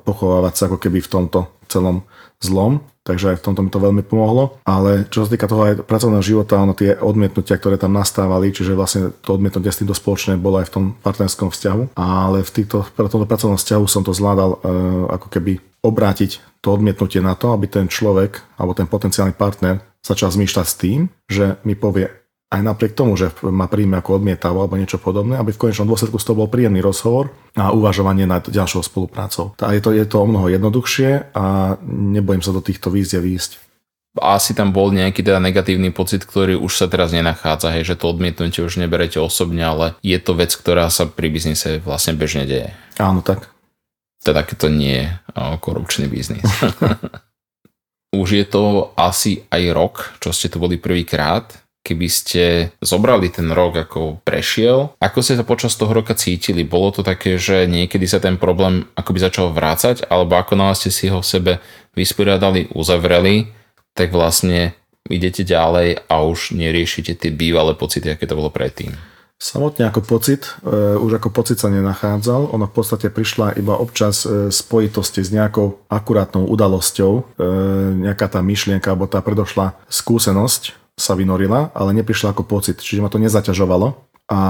pochovávať 0.00 0.54
sa 0.56 0.64
ako 0.66 0.82
keby 0.82 1.04
v 1.04 1.12
tomto 1.12 1.46
celom 1.70 2.02
zlom. 2.42 2.82
Takže 3.02 3.34
aj 3.34 3.36
v 3.42 3.44
tomto 3.50 3.60
mi 3.66 3.70
to 3.70 3.82
veľmi 3.82 4.02
pomohlo. 4.06 4.62
Ale 4.62 5.10
čo 5.10 5.26
sa 5.26 5.30
týka 5.34 5.50
toho 5.50 5.66
aj 5.66 5.82
pracovného 5.90 6.22
života, 6.22 6.62
ono 6.62 6.70
tie 6.70 6.94
odmietnutia, 6.94 7.58
ktoré 7.58 7.74
tam 7.74 7.98
nastávali, 7.98 8.54
čiže 8.54 8.78
vlastne 8.78 9.10
to 9.26 9.34
odmietnutie 9.34 9.74
s 9.74 9.82
týmto 9.82 9.90
spoločné 9.90 10.38
bolo 10.38 10.62
aj 10.62 10.70
v 10.70 10.74
tom 10.78 10.84
partnerskom 11.02 11.50
vzťahu. 11.50 11.98
Ale 11.98 12.46
v, 12.46 12.50
týchto, 12.54 12.86
v 12.86 13.10
tomto 13.10 13.26
pracovnom 13.26 13.58
vzťahu 13.58 13.84
som 13.90 14.06
to 14.06 14.14
zvládal 14.14 14.54
e, 14.54 14.58
ako 15.18 15.28
keby 15.34 15.58
obrátiť 15.82 16.62
to 16.62 16.78
odmietnutie 16.78 17.18
na 17.18 17.34
to, 17.34 17.50
aby 17.50 17.66
ten 17.66 17.90
človek 17.90 18.38
alebo 18.54 18.70
ten 18.70 18.86
potenciálny 18.86 19.34
partner 19.34 19.82
začal 19.98 20.30
zmýšľať 20.30 20.66
s 20.66 20.78
tým, 20.78 21.10
že 21.26 21.58
mi 21.66 21.74
povie, 21.74 22.06
aj 22.52 22.60
napriek 22.60 22.92
tomu, 22.92 23.16
že 23.16 23.32
ma 23.48 23.64
príjme 23.64 23.96
ako 23.96 24.20
odmietavo 24.20 24.60
alebo 24.60 24.76
niečo 24.76 25.00
podobné, 25.00 25.40
aby 25.40 25.56
v 25.56 25.60
konečnom 25.66 25.88
dôsledku 25.88 26.20
z 26.20 26.26
toho 26.28 26.44
bol 26.44 26.52
príjemný 26.52 26.84
rozhovor 26.84 27.32
a 27.56 27.72
uvažovanie 27.72 28.28
nad 28.28 28.44
ďalšou 28.44 28.84
spoluprácou. 28.84 29.56
A 29.64 29.72
je 29.72 29.80
to, 29.80 29.96
je 29.96 30.04
to 30.04 30.20
o 30.20 30.28
mnoho 30.28 30.52
jednoduchšie 30.52 31.32
a 31.32 31.76
nebojím 31.88 32.44
sa 32.44 32.52
do 32.52 32.60
týchto 32.60 32.92
víziev 32.92 33.24
výjsť. 33.24 33.72
Asi 34.20 34.52
tam 34.52 34.76
bol 34.76 34.92
nejaký 34.92 35.24
teda 35.24 35.40
negatívny 35.40 35.88
pocit, 35.88 36.28
ktorý 36.28 36.60
už 36.60 36.76
sa 36.76 36.84
teraz 36.84 37.16
nenachádza, 37.16 37.72
hej, 37.72 37.88
že 37.88 37.96
to 37.96 38.12
odmietnutie 38.12 38.60
už 38.60 38.76
neberete 38.76 39.16
osobne, 39.16 39.64
ale 39.64 39.96
je 40.04 40.20
to 40.20 40.36
vec, 40.36 40.52
ktorá 40.52 40.92
sa 40.92 41.08
pri 41.08 41.32
biznise 41.32 41.80
vlastne 41.80 42.12
bežne 42.12 42.44
deje. 42.44 42.76
Áno, 43.00 43.24
tak. 43.24 43.48
Teda 44.20 44.44
keď 44.44 44.56
to 44.60 44.68
nie 44.68 45.08
je 45.08 45.16
korupčný 45.64 46.12
biznis. 46.12 46.44
už 48.20 48.28
je 48.36 48.44
to 48.44 48.92
asi 49.00 49.48
aj 49.48 49.62
rok, 49.72 49.94
čo 50.20 50.36
ste 50.36 50.52
tu 50.52 50.60
boli 50.60 50.76
prvýkrát 50.76 51.61
keby 51.82 52.06
ste 52.08 52.70
zobrali 52.78 53.28
ten 53.28 53.50
rok, 53.50 53.74
ako 53.74 54.22
prešiel, 54.22 54.94
ako 55.02 55.18
ste 55.20 55.34
sa 55.38 55.44
počas 55.44 55.74
toho 55.74 55.90
roka 55.90 56.14
cítili? 56.14 56.62
Bolo 56.62 56.94
to 56.94 57.02
také, 57.02 57.36
že 57.36 57.66
niekedy 57.66 58.06
sa 58.06 58.22
ten 58.22 58.38
problém 58.38 58.86
akoby 58.94 59.18
začal 59.18 59.50
vrácať, 59.50 60.06
alebo 60.06 60.38
ako 60.38 60.54
náhle 60.54 60.78
ste 60.78 60.94
si 60.94 61.10
ho 61.10 61.20
v 61.20 61.30
sebe 61.30 61.52
vysporiadali, 61.98 62.70
uzavreli, 62.72 63.50
tak 63.92 64.14
vlastne 64.14 64.78
idete 65.10 65.42
ďalej 65.42 66.06
a 66.06 66.22
už 66.22 66.54
neriešite 66.54 67.18
tie 67.18 67.30
bývalé 67.34 67.74
pocity, 67.74 68.14
aké 68.14 68.24
to 68.24 68.38
bolo 68.38 68.48
predtým? 68.48 68.94
Samotne 69.42 69.90
ako 69.90 70.06
pocit, 70.06 70.54
e, 70.62 70.94
už 70.94 71.18
ako 71.18 71.34
pocit 71.34 71.58
sa 71.58 71.66
nenachádzal, 71.66 72.54
ona 72.54 72.70
v 72.70 72.74
podstate 72.78 73.10
prišla 73.10 73.58
iba 73.58 73.74
občas 73.74 74.22
e, 74.22 74.54
spojitosti 74.54 75.18
s 75.18 75.34
nejakou 75.34 75.82
akurátnou 75.90 76.46
udalosťou, 76.46 77.12
e, 77.18 77.22
nejaká 78.06 78.30
tá 78.30 78.38
myšlienka 78.38 78.94
alebo 78.94 79.10
tá 79.10 79.18
predošla 79.18 79.74
skúsenosť, 79.90 80.81
sa 80.96 81.16
vynorila, 81.16 81.72
ale 81.72 81.96
neprišla 81.96 82.36
ako 82.36 82.44
pocit, 82.44 82.80
čiže 82.80 83.00
ma 83.00 83.08
to 83.08 83.16
nezaťažovalo 83.16 83.96
a 84.28 84.40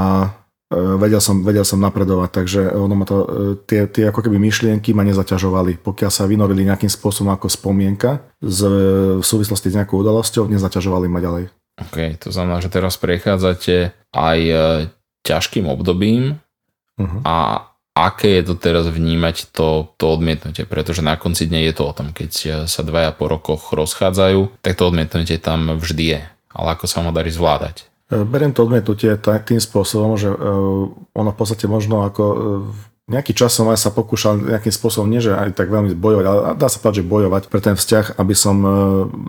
e, 0.68 0.76
vedel 0.99 1.22
som, 1.22 1.40
vedel 1.46 1.62
som 1.62 1.78
napredovať, 1.78 2.30
takže 2.34 2.61
ono 2.75 2.94
ma 2.99 3.06
to, 3.06 3.16
e, 3.22 3.26
tie, 3.64 3.87
tie 3.87 4.11
ako 4.11 4.26
keby 4.26 4.42
myšlienky 4.42 4.90
ma 4.92 5.06
nezaťažovali. 5.06 5.80
Pokiaľ 5.80 6.11
sa 6.11 6.26
vynorili 6.26 6.66
nejakým 6.66 6.90
spôsobom 6.90 7.30
ako 7.30 7.46
spomienka 7.46 8.20
z, 8.42 8.61
v 9.22 9.25
súvislosti 9.25 9.70
s 9.70 9.76
nejakou 9.78 10.02
udalosťou, 10.02 10.50
nezaťažovali 10.50 11.06
ma 11.06 11.22
ďalej. 11.22 11.44
OK, 11.80 12.20
to 12.20 12.28
znamená, 12.28 12.61
že 12.61 12.68
teraz 12.68 13.00
prechádzate 13.00 13.96
aj 14.12 14.38
e, 14.44 14.54
ťažkým 15.25 15.64
obdobím 15.70 16.37
uh-huh. 16.99 17.20
a 17.25 17.70
aké 17.92 18.40
je 18.40 18.52
to 18.52 18.54
teraz 18.56 18.88
vnímať 18.88 19.52
to, 19.52 19.92
to 20.00 20.04
odmietnutie, 20.08 20.64
pretože 20.64 21.04
na 21.04 21.20
konci 21.20 21.49
dne 21.49 21.64
je 21.68 21.75
to 21.76 21.84
o 21.88 21.96
tom, 21.96 22.12
keď 22.16 22.64
sa 22.64 22.80
dvaja 22.80 23.12
po 23.12 23.28
rokoch 23.28 23.76
rozchádzajú, 23.76 24.64
tak 24.64 24.76
to 24.80 24.88
odmietnutie 24.88 25.37
tam 25.37 25.76
vždy 25.76 26.04
je. 26.16 26.20
Ale 26.52 26.68
ako 26.76 26.84
sa 26.88 27.04
ho 27.04 27.12
darí 27.12 27.32
zvládať? 27.32 27.88
Beriem 28.12 28.52
to 28.52 28.68
odmietnutie 28.68 29.16
tým 29.16 29.56
spôsobom, 29.56 30.20
že 30.20 30.28
e, 30.28 30.37
ono 31.16 31.30
v 31.32 31.38
podstate 31.38 31.64
možno 31.64 32.04
ako 32.04 32.25
e, 32.28 32.37
nejaký 33.11 33.35
čas 33.35 33.50
som 33.50 33.66
aj 33.66 33.82
sa 33.82 33.90
pokúšal 33.90 34.38
nejakým 34.38 34.71
spôsobom, 34.71 35.11
nie 35.11 35.18
že 35.18 35.35
aj 35.35 35.59
tak 35.59 35.75
veľmi 35.75 35.99
bojovať, 35.99 36.25
ale 36.26 36.38
dá 36.54 36.71
sa 36.71 36.78
povedať, 36.78 37.02
že 37.02 37.11
bojovať 37.11 37.42
pre 37.50 37.59
ten 37.59 37.75
vzťah, 37.75 38.14
aby 38.14 38.35
som 38.38 38.56
e, 38.62 38.71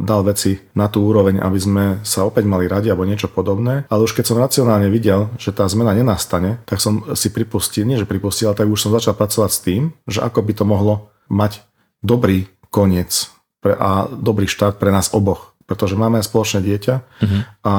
dal 0.06 0.22
veci 0.22 0.62
na 0.78 0.86
tú 0.86 1.02
úroveň, 1.10 1.42
aby 1.42 1.58
sme 1.58 1.84
sa 2.06 2.22
opäť 2.22 2.46
mali 2.46 2.70
radi 2.70 2.94
alebo 2.94 3.10
niečo 3.10 3.34
podobné. 3.34 3.90
Ale 3.90 4.06
už 4.06 4.14
keď 4.14 4.30
som 4.30 4.38
racionálne 4.38 4.94
videl, 4.94 5.34
že 5.42 5.50
tá 5.50 5.66
zmena 5.66 5.98
nenastane, 5.98 6.62
tak 6.70 6.78
som 6.78 7.02
si 7.18 7.34
pripustil, 7.34 7.90
nie 7.90 7.98
že 7.98 8.06
pripustil, 8.06 8.54
ale 8.54 8.62
tak 8.62 8.70
už 8.70 8.78
som 8.78 8.94
začal 8.94 9.18
pracovať 9.18 9.50
s 9.50 9.64
tým, 9.66 9.82
že 10.06 10.22
ako 10.22 10.46
by 10.46 10.54
to 10.54 10.66
mohlo 10.70 11.10
mať 11.34 11.66
dobrý 12.06 12.46
koniec 12.70 13.34
pre, 13.64 13.74
a 13.74 14.06
dobrý 14.12 14.46
štart 14.46 14.78
pre 14.78 14.94
nás 14.94 15.10
oboch. 15.16 15.53
Pretože 15.64 15.96
máme 15.96 16.20
spoločné 16.20 16.60
dieťa 16.62 16.96
uh-huh. 17.00 17.42
a 17.64 17.74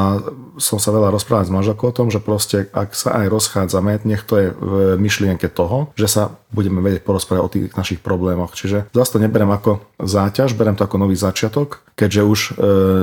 som 0.57 0.81
sa 0.81 0.91
veľa 0.95 1.13
rozprávať 1.13 1.51
s 1.51 1.55
manželkou 1.55 1.93
o 1.93 1.97
tom, 1.97 2.09
že 2.09 2.23
proste 2.23 2.71
ak 2.73 2.97
sa 2.97 3.21
aj 3.21 3.27
rozchádzame, 3.29 4.03
nech 4.09 4.25
to 4.25 4.35
je 4.41 4.49
v 4.55 4.73
myšlienke 4.97 5.47
toho, 5.53 5.93
že 5.95 6.09
sa 6.09 6.23
budeme 6.55 6.81
vedieť 6.81 7.05
porozprávať 7.05 7.43
o 7.43 7.53
tých 7.53 7.65
našich 7.77 8.01
problémoch. 8.01 8.57
Čiže 8.57 8.89
zase 8.95 9.13
to 9.13 9.23
neberiem 9.23 9.53
ako 9.53 9.85
záťaž, 10.01 10.57
berem 10.57 10.79
to 10.79 10.87
ako 10.87 10.97
nový 10.97 11.17
začiatok, 11.19 11.85
keďže 11.99 12.23
už 12.25 12.41
e, 12.41 12.51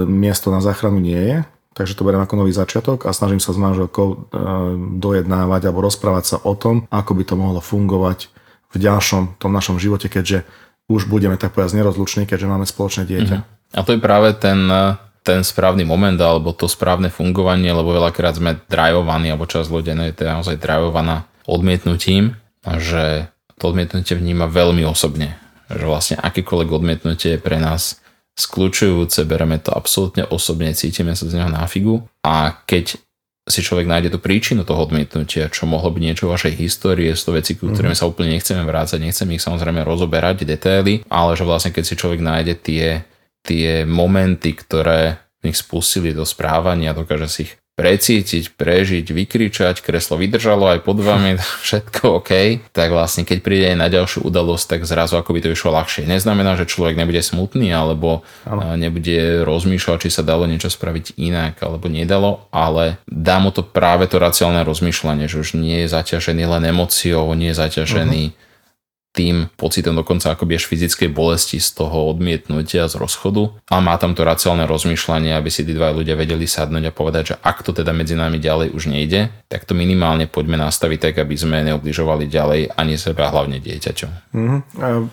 miesto 0.10 0.50
na 0.50 0.64
záchranu 0.64 0.98
nie 0.98 1.20
je, 1.20 1.38
Takže 1.72 1.96
to 1.96 2.04
beriem 2.04 2.20
ako 2.20 2.36
nový 2.36 2.52
začiatok 2.52 3.08
a 3.08 3.16
snažím 3.16 3.40
sa 3.40 3.56
s 3.56 3.60
manželkou 3.60 4.08
e, 4.12 4.16
dojednávať 5.00 5.72
alebo 5.72 5.88
rozprávať 5.88 6.36
sa 6.36 6.38
o 6.44 6.52
tom, 6.52 6.84
ako 6.92 7.16
by 7.16 7.24
to 7.24 7.36
mohlo 7.40 7.64
fungovať 7.64 8.28
v 8.76 8.78
ďalšom 8.80 9.40
tom 9.40 9.56
našom 9.56 9.80
živote, 9.80 10.12
keďže 10.12 10.44
už 10.92 11.08
budeme 11.08 11.40
tak 11.40 11.56
povedať 11.56 11.80
nerozluční, 11.80 12.28
keďže 12.28 12.52
máme 12.52 12.68
spoločné 12.68 13.08
dieťa. 13.08 13.38
Mm-hmm. 13.40 13.61
A 13.72 13.82
to 13.88 13.96
je 13.96 14.04
práve 14.04 14.36
ten, 14.36 14.60
ten 15.24 15.42
správny 15.46 15.88
moment 15.88 16.18
alebo 16.20 16.52
to 16.52 16.68
správne 16.68 17.08
fungovanie, 17.08 17.72
lebo 17.72 17.96
veľakrát 17.96 18.36
sme 18.36 18.60
drajovaní, 18.68 19.32
alebo 19.32 19.48
časť 19.48 19.70
ľudia 19.70 19.94
no 19.96 20.04
je 20.04 20.16
to 20.16 20.28
naozaj 20.28 20.60
drajovaná 20.60 21.30
odmietnutím, 21.48 22.36
že 22.66 23.32
to 23.58 23.72
odmietnutie 23.72 24.18
vníma 24.18 24.50
veľmi 24.50 24.82
osobne. 24.86 25.38
Že 25.70 25.86
vlastne 25.88 26.16
akékoľvek 26.20 26.70
odmietnutie 26.74 27.38
je 27.38 27.44
pre 27.44 27.62
nás 27.62 28.02
skľúčujúce, 28.36 29.28
bereme 29.28 29.62
to 29.62 29.72
absolútne 29.72 30.26
osobne, 30.28 30.74
cítime 30.74 31.14
sa 31.14 31.28
z 31.28 31.38
neho 31.38 31.52
na 31.52 31.68
figu 31.68 32.02
a 32.26 32.64
keď 32.66 32.98
si 33.50 33.60
človek 33.66 33.90
nájde 33.90 34.14
tú 34.14 34.20
príčinu 34.22 34.62
toho 34.62 34.86
odmietnutia, 34.86 35.50
čo 35.50 35.66
mohlo 35.66 35.90
byť 35.90 36.02
niečo 36.02 36.24
v 36.30 36.34
vašej 36.38 36.54
histórie, 36.62 37.10
z 37.12 37.22
to 37.26 37.32
veci, 37.34 37.58
ku 37.58 37.74
ktorým 37.74 37.98
mm. 37.98 38.00
sa 38.00 38.06
úplne 38.06 38.38
nechceme 38.38 38.62
vrácať, 38.64 39.02
nechceme 39.02 39.36
ich 39.36 39.44
samozrejme 39.44 39.82
rozoberať, 39.82 40.46
detaily, 40.46 41.02
ale 41.10 41.34
že 41.34 41.44
vlastne 41.44 41.74
keď 41.74 41.84
si 41.84 41.98
človek 41.98 42.22
nájde 42.22 42.54
tie 42.62 42.86
tie 43.46 43.84
momenty, 43.84 44.54
ktoré 44.54 45.22
nich 45.42 45.58
spustili 45.58 46.14
do 46.14 46.26
správania, 46.26 46.94
dokáže 46.94 47.28
si 47.30 47.40
ich 47.50 47.54
precítiť, 47.72 48.54
prežiť, 48.62 49.10
vykričať, 49.10 49.82
kreslo 49.82 50.20
vydržalo 50.20 50.70
aj 50.70 50.86
pod 50.86 51.02
vami, 51.02 51.40
všetko 51.66 52.22
OK, 52.22 52.32
tak 52.70 52.94
vlastne 52.94 53.26
keď 53.26 53.38
príde 53.42 53.66
aj 53.74 53.78
na 53.80 53.88
ďalšiu 53.90 54.22
udalosť, 54.28 54.78
tak 54.78 54.82
zrazu 54.86 55.18
ako 55.18 55.34
by 55.34 55.40
to 55.42 55.50
vyšlo 55.50 55.74
ľahšie. 55.74 56.06
Neznamená, 56.06 56.60
že 56.60 56.70
človek 56.70 56.94
nebude 56.94 57.24
smutný 57.26 57.74
alebo 57.74 58.22
ano. 58.46 58.78
nebude 58.78 59.42
rozmýšľať, 59.48 59.98
či 60.06 60.10
sa 60.14 60.22
dalo 60.22 60.46
niečo 60.46 60.70
spraviť 60.70 61.18
inak 61.18 61.58
alebo 61.64 61.90
nedalo, 61.90 62.46
ale 62.54 63.02
dá 63.10 63.42
mu 63.42 63.50
to 63.50 63.66
práve 63.66 64.06
to 64.06 64.22
racionálne 64.22 64.68
rozmýšľanie, 64.68 65.26
že 65.26 65.42
už 65.42 65.58
nie 65.58 65.88
je 65.88 65.90
zaťažený 65.90 66.44
len 66.46 66.64
emóciou, 66.70 67.34
nie 67.34 67.50
je 67.50 67.58
zaťažený 67.58 68.24
uh-huh 68.30 68.50
tým 69.12 69.52
pocitom 69.60 69.92
dokonca 69.92 70.32
akoby 70.32 70.56
až 70.56 70.72
fyzickej 70.72 71.12
bolesti 71.12 71.60
z 71.60 71.84
toho 71.84 72.08
odmietnutia, 72.16 72.88
z 72.88 72.96
rozchodu 72.96 73.52
a 73.68 73.84
má 73.84 74.00
tam 74.00 74.16
to 74.16 74.24
racionálne 74.24 74.64
rozmýšľanie, 74.72 75.36
aby 75.36 75.52
si 75.52 75.68
tí 75.68 75.76
dva 75.76 75.92
ľudia 75.92 76.16
vedeli 76.16 76.48
sadnúť 76.48 76.88
a 76.88 76.96
povedať, 76.96 77.24
že 77.24 77.36
ak 77.44 77.60
to 77.68 77.76
teda 77.76 77.92
medzi 77.92 78.16
nami 78.16 78.40
ďalej 78.40 78.72
už 78.72 78.88
nejde, 78.88 79.28
tak 79.52 79.68
to 79.68 79.76
minimálne 79.76 80.32
poďme 80.32 80.56
nastaviť 80.56 81.12
tak, 81.12 81.14
aby 81.28 81.36
sme 81.36 81.60
neobližovali 81.68 82.32
ďalej 82.32 82.62
ani 82.72 82.96
seba, 82.96 83.28
hlavne 83.28 83.60
dieťaťu. 83.60 84.08
Uh-huh. 84.32 84.60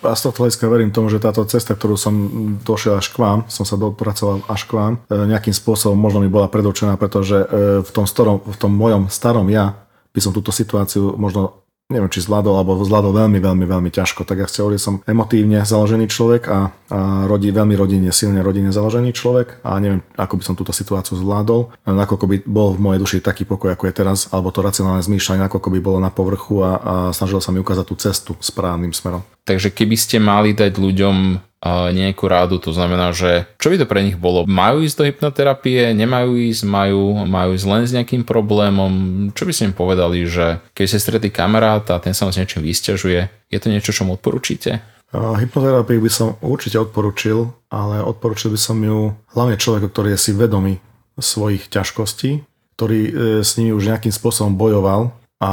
A 0.06 0.14
z 0.14 0.20
tohto 0.22 0.46
hľadiska 0.46 0.70
verím 0.70 0.94
tomu, 0.94 1.10
že 1.10 1.18
táto 1.18 1.42
cesta, 1.50 1.74
ktorú 1.74 1.98
som 1.98 2.14
došiel 2.62 3.02
až 3.02 3.10
k 3.10 3.18
vám, 3.18 3.50
som 3.50 3.66
sa 3.66 3.74
dopracoval 3.74 4.46
až 4.46 4.62
k 4.70 4.78
vám, 4.78 4.92
e, 5.10 5.26
nejakým 5.26 5.54
spôsobom 5.54 5.98
možno 5.98 6.22
mi 6.22 6.30
bola 6.30 6.46
predurčená, 6.46 6.94
pretože 6.94 7.34
e, 7.34 7.46
v 7.82 7.90
tom, 7.90 8.06
starom, 8.06 8.46
v 8.46 8.56
tom 8.56 8.70
mojom 8.70 9.10
starom 9.10 9.50
ja 9.50 9.74
by 10.14 10.20
som 10.22 10.30
túto 10.30 10.54
situáciu 10.54 11.18
možno 11.18 11.67
neviem, 11.88 12.12
či 12.12 12.20
zvládol, 12.20 12.60
alebo 12.60 12.84
zvládol 12.84 13.16
veľmi, 13.16 13.40
veľmi, 13.40 13.64
veľmi 13.64 13.88
ťažko. 13.88 14.28
Tak 14.28 14.44
ja 14.44 14.46
chcel 14.46 14.68
hovoril, 14.68 14.76
som 14.76 15.00
emotívne 15.08 15.64
založený 15.64 16.04
človek 16.12 16.42
a, 16.52 16.68
a 16.92 17.24
rodí, 17.24 17.48
veľmi 17.48 17.72
rodine, 17.80 18.12
silne 18.12 18.44
rodine 18.44 18.68
založený 18.68 19.16
človek 19.16 19.64
a 19.64 19.80
neviem, 19.80 20.04
ako 20.20 20.36
by 20.36 20.42
som 20.44 20.52
túto 20.52 20.76
situáciu 20.76 21.16
zvládol, 21.16 21.72
nakoľko 21.88 22.26
by 22.28 22.36
bol 22.44 22.76
v 22.76 22.82
mojej 22.84 23.00
duši 23.00 23.18
taký 23.24 23.48
pokoj, 23.48 23.72
ako 23.72 23.88
je 23.88 23.94
teraz, 24.04 24.28
alebo 24.28 24.52
to 24.52 24.60
racionálne 24.60 25.00
zmýšľanie, 25.00 25.48
nakoľko 25.48 25.68
by 25.72 25.80
bolo 25.80 25.96
na 25.96 26.12
povrchu 26.12 26.60
a, 26.60 26.70
a 26.76 26.94
snažil 27.16 27.40
sa 27.40 27.56
mi 27.56 27.64
ukázať 27.64 27.84
tú 27.88 27.96
cestu 27.96 28.32
správnym 28.36 28.92
smerom. 28.92 29.24
Takže 29.48 29.72
keby 29.72 29.96
ste 29.96 30.20
mali 30.20 30.52
dať 30.52 30.76
ľuďom 30.76 31.47
nejakú 31.66 32.30
rádu, 32.30 32.62
to 32.62 32.70
znamená, 32.70 33.10
že 33.10 33.50
čo 33.58 33.74
by 33.74 33.82
to 33.82 33.90
pre 33.90 34.06
nich 34.06 34.14
bolo? 34.14 34.46
Majú 34.46 34.86
ísť 34.86 34.96
do 34.96 35.04
hypnoterapie, 35.10 35.90
nemajú 35.90 36.38
ísť, 36.38 36.62
majú, 36.62 37.26
majú 37.26 37.50
ísť 37.58 37.66
len 37.66 37.82
s 37.82 37.94
nejakým 37.94 38.22
problémom? 38.22 38.92
Čo 39.34 39.42
by 39.42 39.52
ste 39.52 39.66
im 39.66 39.74
povedali, 39.74 40.22
že 40.30 40.62
keď 40.70 40.84
ste 40.86 41.02
stretli 41.02 41.30
kamaráta 41.34 41.98
a 41.98 42.02
ten 42.02 42.14
sa 42.14 42.30
vás 42.30 42.38
niečím 42.38 42.62
vysťažuje, 42.62 43.50
je 43.50 43.58
to 43.58 43.68
niečo, 43.74 43.90
čo 43.90 44.06
mu 44.06 44.14
odporúčite? 44.14 44.78
Hypnoterapiu 45.10 46.04
by 46.04 46.10
som 46.12 46.36
určite 46.44 46.76
odporučil, 46.78 47.48
ale 47.72 48.04
odporučil 48.04 48.52
by 48.52 48.60
som 48.60 48.76
ju 48.78 49.16
hlavne 49.32 49.56
človeku, 49.56 49.88
ktorý 49.88 50.14
je 50.14 50.20
si 50.20 50.32
vedomý 50.36 50.78
svojich 51.16 51.72
ťažkostí, 51.72 52.44
ktorý 52.78 53.00
e, 53.08 53.12
s 53.42 53.58
nimi 53.58 53.74
už 53.74 53.90
nejakým 53.90 54.14
spôsobom 54.14 54.54
bojoval 54.54 55.10
a 55.42 55.52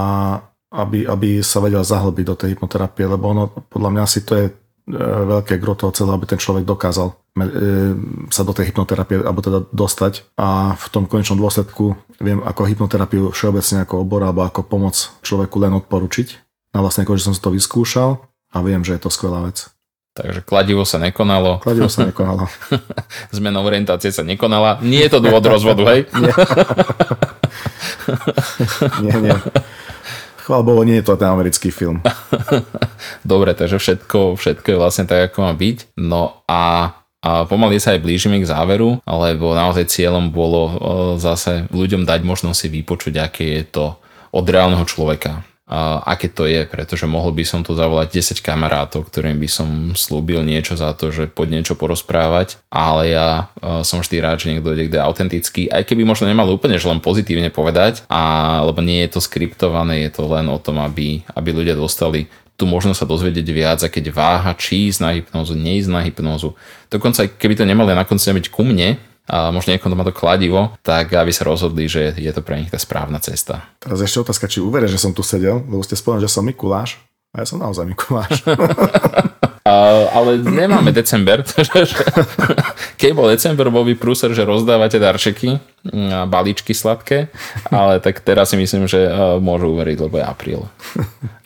aby, 0.75 1.07
aby 1.07 1.39
sa 1.39 1.63
vedel 1.63 1.81
zahlbiť 1.81 2.25
do 2.27 2.35
tej 2.35 2.49
hypnoterapie, 2.53 3.07
lebo 3.07 3.31
ono, 3.31 3.47
podľa 3.47 3.89
mňa 3.95 4.05
si 4.05 4.27
to 4.27 4.35
je 4.35 4.45
veľké 4.85 5.57
gro 5.57 5.73
toho 5.73 5.89
celého, 5.89 6.13
aby 6.13 6.29
ten 6.29 6.37
človek 6.37 6.61
dokázal 6.61 7.09
e, 7.09 7.15
sa 8.29 8.45
do 8.45 8.53
tej 8.53 8.69
hypnoterapie 8.69 9.17
alebo 9.25 9.41
teda 9.41 9.65
dostať 9.73 10.37
a 10.37 10.77
v 10.77 10.85
tom 10.93 11.09
konečnom 11.09 11.41
dôsledku 11.41 11.97
viem 12.21 12.39
ako 12.45 12.69
hypnoterapiu 12.69 13.33
všeobecne 13.33 13.81
ako 13.81 14.05
obor 14.05 14.21
alebo 14.21 14.45
ako 14.45 14.61
pomoc 14.61 14.95
človeku 15.25 15.57
len 15.57 15.73
odporučiť. 15.81 16.27
Na 16.77 16.85
vlastne 16.85 17.07
že 17.07 17.25
som 17.25 17.33
si 17.33 17.41
to 17.41 17.49
vyskúšal 17.49 18.21
a 18.53 18.57
viem, 18.61 18.85
že 18.85 18.93
je 18.93 19.01
to 19.01 19.09
skvelá 19.09 19.49
vec. 19.49 19.73
Takže 20.15 20.47
kladivo 20.47 20.87
sa 20.87 20.95
nekonalo. 21.01 21.59
Kladivo 21.59 21.91
sa 21.91 22.05
nekonalo. 22.09 22.47
Zmena 23.35 23.59
orientácie 23.65 24.13
sa 24.13 24.23
nekonala. 24.23 24.79
Nie 24.85 25.09
je 25.09 25.17
to 25.17 25.19
dôvod 25.19 25.43
rozvodu, 25.43 25.83
hej? 25.91 26.07
Nie, 29.01 29.15
nie. 29.27 29.35
Chvála 30.45 30.61
Bohu, 30.61 30.85
nie 30.85 31.01
je 31.01 31.09
to 31.09 31.17
ten 31.17 31.25
americký 31.25 31.73
film. 31.73 32.05
Dobre, 33.25 33.57
takže 33.57 33.81
všetko, 33.81 34.37
všetko 34.37 34.67
je 34.69 34.77
vlastne 34.77 35.09
tak, 35.09 35.33
ako 35.33 35.41
má 35.41 35.53
byť. 35.57 35.97
No 35.97 36.45
a 36.45 36.93
a 37.25 37.49
pomaly 37.49 37.81
sa 37.81 37.97
aj 37.97 38.05
blížime 38.05 38.37
k 38.37 38.45
záveru, 38.45 39.01
lebo 39.01 39.57
naozaj 39.57 39.89
cieľom 39.89 40.29
bolo 40.29 40.77
zase 41.17 41.65
ľuďom 41.73 42.05
dať 42.05 42.21
možnosť 42.21 42.53
si 42.53 42.67
vypočuť, 42.69 43.17
aké 43.17 43.45
je 43.57 43.63
to 43.65 43.97
od 44.29 44.45
reálneho 44.45 44.85
človeka 44.85 45.41
aké 46.05 46.29
to 46.29 46.45
je, 46.45 46.61
pretože 46.69 47.09
mohol 47.09 47.33
by 47.33 47.41
som 47.41 47.65
tu 47.65 47.73
zavolať 47.73 48.21
10 48.21 48.45
kamarátov, 48.45 49.09
ktorým 49.09 49.41
by 49.41 49.49
som 49.49 49.67
slúbil 49.97 50.45
niečo 50.45 50.77
za 50.77 50.93
to, 50.93 51.09
že 51.09 51.25
poď 51.25 51.59
niečo 51.59 51.73
porozprávať, 51.73 52.61
ale 52.69 53.09
ja 53.09 53.49
som 53.81 54.05
vždy 54.05 54.21
rád, 54.21 54.45
že 54.45 54.53
niekto 54.53 54.69
dojde, 54.69 54.93
kde 54.93 54.99
autentický, 55.01 55.65
aj 55.73 55.89
keby 55.89 56.05
možno 56.05 56.29
nemal 56.29 56.45
úplne 56.53 56.77
že 56.77 56.85
len 56.85 57.01
pozitívne 57.01 57.49
povedať, 57.49 58.05
a, 58.13 58.61
lebo 58.61 58.77
nie 58.85 59.01
je 59.05 59.17
to 59.17 59.25
skriptované, 59.25 60.05
je 60.05 60.21
to 60.21 60.29
len 60.29 60.45
o 60.53 60.61
tom, 60.61 60.77
aby, 60.85 61.25
aby 61.33 61.49
ľudia 61.49 61.73
dostali 61.73 62.29
tu 62.55 62.63
možno 62.63 62.95
sa 62.95 63.03
dozvedieť 63.03 63.47
viac 63.51 63.79
a 63.83 63.91
keď 63.91 64.15
váha, 64.15 64.55
či 64.55 64.87
ísť 64.87 64.99
na 65.03 65.11
hypnózu, 65.11 65.59
neísť 65.59 65.91
na 65.91 65.99
hypnózu. 66.07 66.55
Dokonca 66.87 67.27
keby 67.27 67.59
to 67.59 67.67
nemali 67.67 67.91
na 67.91 68.07
konci 68.07 68.31
byť 68.31 68.47
ku 68.47 68.63
mne, 68.63 68.95
a 69.25 69.49
možno 69.49 69.73
niekomu 69.73 69.93
to 69.93 69.97
má 69.97 70.05
to 70.05 70.13
kladivo, 70.13 70.77
tak 70.85 71.13
aby 71.13 71.33
sa 71.33 71.45
rozhodli, 71.45 71.89
že 71.89 72.13
je 72.13 72.31
to 72.33 72.45
pre 72.45 72.61
nich 72.61 72.69
tá 72.69 72.77
správna 72.77 73.17
cesta. 73.17 73.65
Teraz 73.81 74.01
ešte 74.01 74.21
otázka, 74.21 74.45
či 74.45 74.61
uveria, 74.61 74.89
že 74.89 75.01
som 75.01 75.13
tu 75.13 75.25
sedel, 75.25 75.65
lebo 75.65 75.81
ste 75.81 75.97
spomenuli, 75.97 76.25
že 76.25 76.33
som 76.33 76.45
Mikuláš. 76.45 77.01
A 77.35 77.43
ja 77.43 77.45
som 77.49 77.59
naozaj 77.59 77.89
Mikuláš. 77.89 78.41
Uh, 79.65 80.05
ale 80.13 80.45
nemáme 80.45 80.93
december. 80.93 81.41
Keď 83.01 83.11
bol 83.17 83.33
december, 83.33 83.73
bol 83.73 83.81
by 83.81 83.97
prúser, 83.97 84.29
že 84.29 84.45
rozdávate 84.45 85.01
darčeky, 85.01 85.57
balíčky 86.29 86.77
sladké, 86.77 87.33
ale 87.73 87.97
tak 87.97 88.21
teraz 88.21 88.53
si 88.53 88.61
myslím, 88.61 88.85
že 88.85 89.09
uh, 89.09 89.41
môžu 89.41 89.73
uveriť, 89.73 90.05
lebo 90.05 90.21
je 90.21 90.25
apríl. 90.29 90.61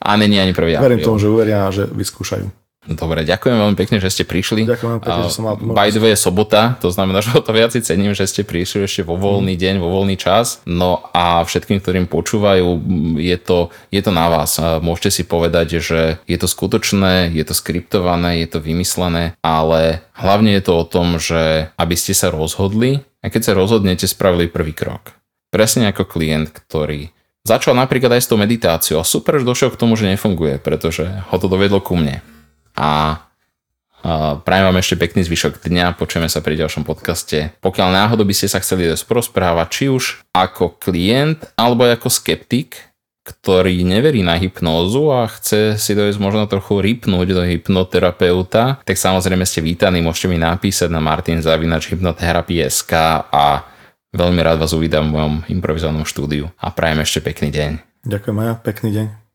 A 0.03 0.19
není 0.19 0.35
ani 0.35 0.51
prvý 0.51 0.75
apríl. 0.75 0.99
Verím 0.99 1.07
tomu, 1.07 1.15
že 1.15 1.31
uveria, 1.31 1.71
že 1.71 1.87
vyskúšajú. 1.87 2.58
Dobre, 2.87 3.27
ďakujem 3.27 3.59
veľmi 3.59 3.75
pekne, 3.75 3.99
že 3.99 4.07
ste 4.07 4.23
prišli. 4.23 4.63
Ďakujem 4.63 5.03
pekne, 5.03 5.27
že 5.27 5.35
som 5.35 5.51
mal 5.51 5.59
By 5.59 5.91
the 5.91 5.99
way, 5.99 6.15
je 6.15 6.23
sobota, 6.23 6.79
to 6.79 6.87
znamená, 6.87 7.19
že 7.25 7.35
o 7.35 7.43
to 7.43 7.51
viac 7.51 7.75
cením, 7.75 8.15
že 8.15 8.23
ste 8.23 8.47
prišli 8.47 8.87
ešte 8.87 9.03
vo 9.03 9.19
voľný 9.19 9.59
deň, 9.59 9.83
vo 9.83 9.91
voľný 9.91 10.15
čas. 10.15 10.63
No 10.63 11.03
a 11.11 11.43
všetkým, 11.43 11.83
ktorým 11.83 12.07
počúvajú, 12.07 12.79
je 13.19 13.35
to, 13.35 13.75
je 13.91 13.99
to 13.99 14.11
na 14.15 14.31
vás. 14.31 14.55
Môžete 14.79 15.11
si 15.11 15.23
povedať, 15.27 15.83
že 15.83 16.23
je 16.23 16.37
to 16.39 16.47
skutočné, 16.47 17.35
je 17.35 17.43
to 17.43 17.51
skriptované, 17.51 18.39
je 18.41 18.47
to 18.47 18.63
vymyslené, 18.63 19.35
ale 19.43 19.99
hlavne 20.15 20.55
je 20.55 20.63
to 20.63 20.73
o 20.79 20.87
tom, 20.87 21.19
že 21.19 21.75
aby 21.75 21.95
ste 21.99 22.15
sa 22.15 22.31
rozhodli 22.31 23.03
a 23.19 23.27
keď 23.27 23.51
sa 23.51 23.59
rozhodnete, 23.59 24.07
spravili 24.07 24.47
prvý 24.47 24.71
krok. 24.71 25.19
Presne 25.51 25.91
ako 25.91 26.07
klient, 26.07 26.55
ktorý 26.55 27.11
začal 27.43 27.75
napríklad 27.75 28.15
aj 28.15 28.23
s 28.23 28.29
tou 28.31 28.39
meditáciou 28.39 29.03
a 29.03 29.07
super, 29.07 29.35
že 29.35 29.43
došiel 29.43 29.75
k 29.75 29.79
tomu, 29.81 29.99
že 29.99 30.07
nefunguje, 30.07 30.63
pretože 30.63 31.27
ho 31.27 31.35
to 31.35 31.51
dovedlo 31.51 31.83
ku 31.83 31.99
mne 31.99 32.23
a 32.79 33.27
prajem 34.47 34.65
vám 34.71 34.79
ešte 34.79 34.95
pekný 34.95 35.27
zvyšok 35.27 35.59
dňa, 35.59 35.99
počujeme 35.99 36.31
sa 36.31 36.39
pri 36.39 36.55
ďalšom 36.55 36.87
podcaste. 36.87 37.51
Pokiaľ 37.59 37.91
náhodou 37.91 38.23
by 38.23 38.31
ste 38.31 38.47
sa 38.47 38.63
chceli 38.63 38.87
dosť 38.87 39.03
porozprávať, 39.03 39.67
či 39.67 39.91
už 39.91 40.23
ako 40.31 40.79
klient 40.79 41.43
alebo 41.59 41.83
ako 41.83 42.07
skeptik, 42.07 42.79
ktorý 43.27 43.83
neverí 43.85 44.23
na 44.25 44.39
hypnózu 44.39 45.11
a 45.13 45.27
chce 45.29 45.77
si 45.77 45.93
dojsť 45.93 46.17
možno 46.17 46.49
trochu 46.49 46.81
ripnúť 46.81 47.27
do 47.35 47.43
hypnoterapeuta, 47.45 48.81
tak 48.81 48.97
samozrejme 48.97 49.45
ste 49.45 49.61
vítaní, 49.61 50.01
môžete 50.01 50.31
mi 50.31 50.41
napísať 50.41 50.89
na 50.89 50.97
martinzavinačhypnoterapie.sk 51.03 52.93
a 53.29 53.45
veľmi 54.15 54.41
rád 54.41 54.57
vás 54.63 54.73
uvídam 54.73 55.11
v 55.11 55.19
mojom 55.19 55.45
improvizovanom 55.45 56.09
štúdiu 56.09 56.49
a 56.57 56.73
prajem 56.73 57.05
ešte 57.05 57.21
pekný 57.21 57.53
deň. 57.53 57.71
Ďakujem 58.09 58.33
Maja, 58.33 58.57
pekný 58.57 58.89
deň. 58.95 59.28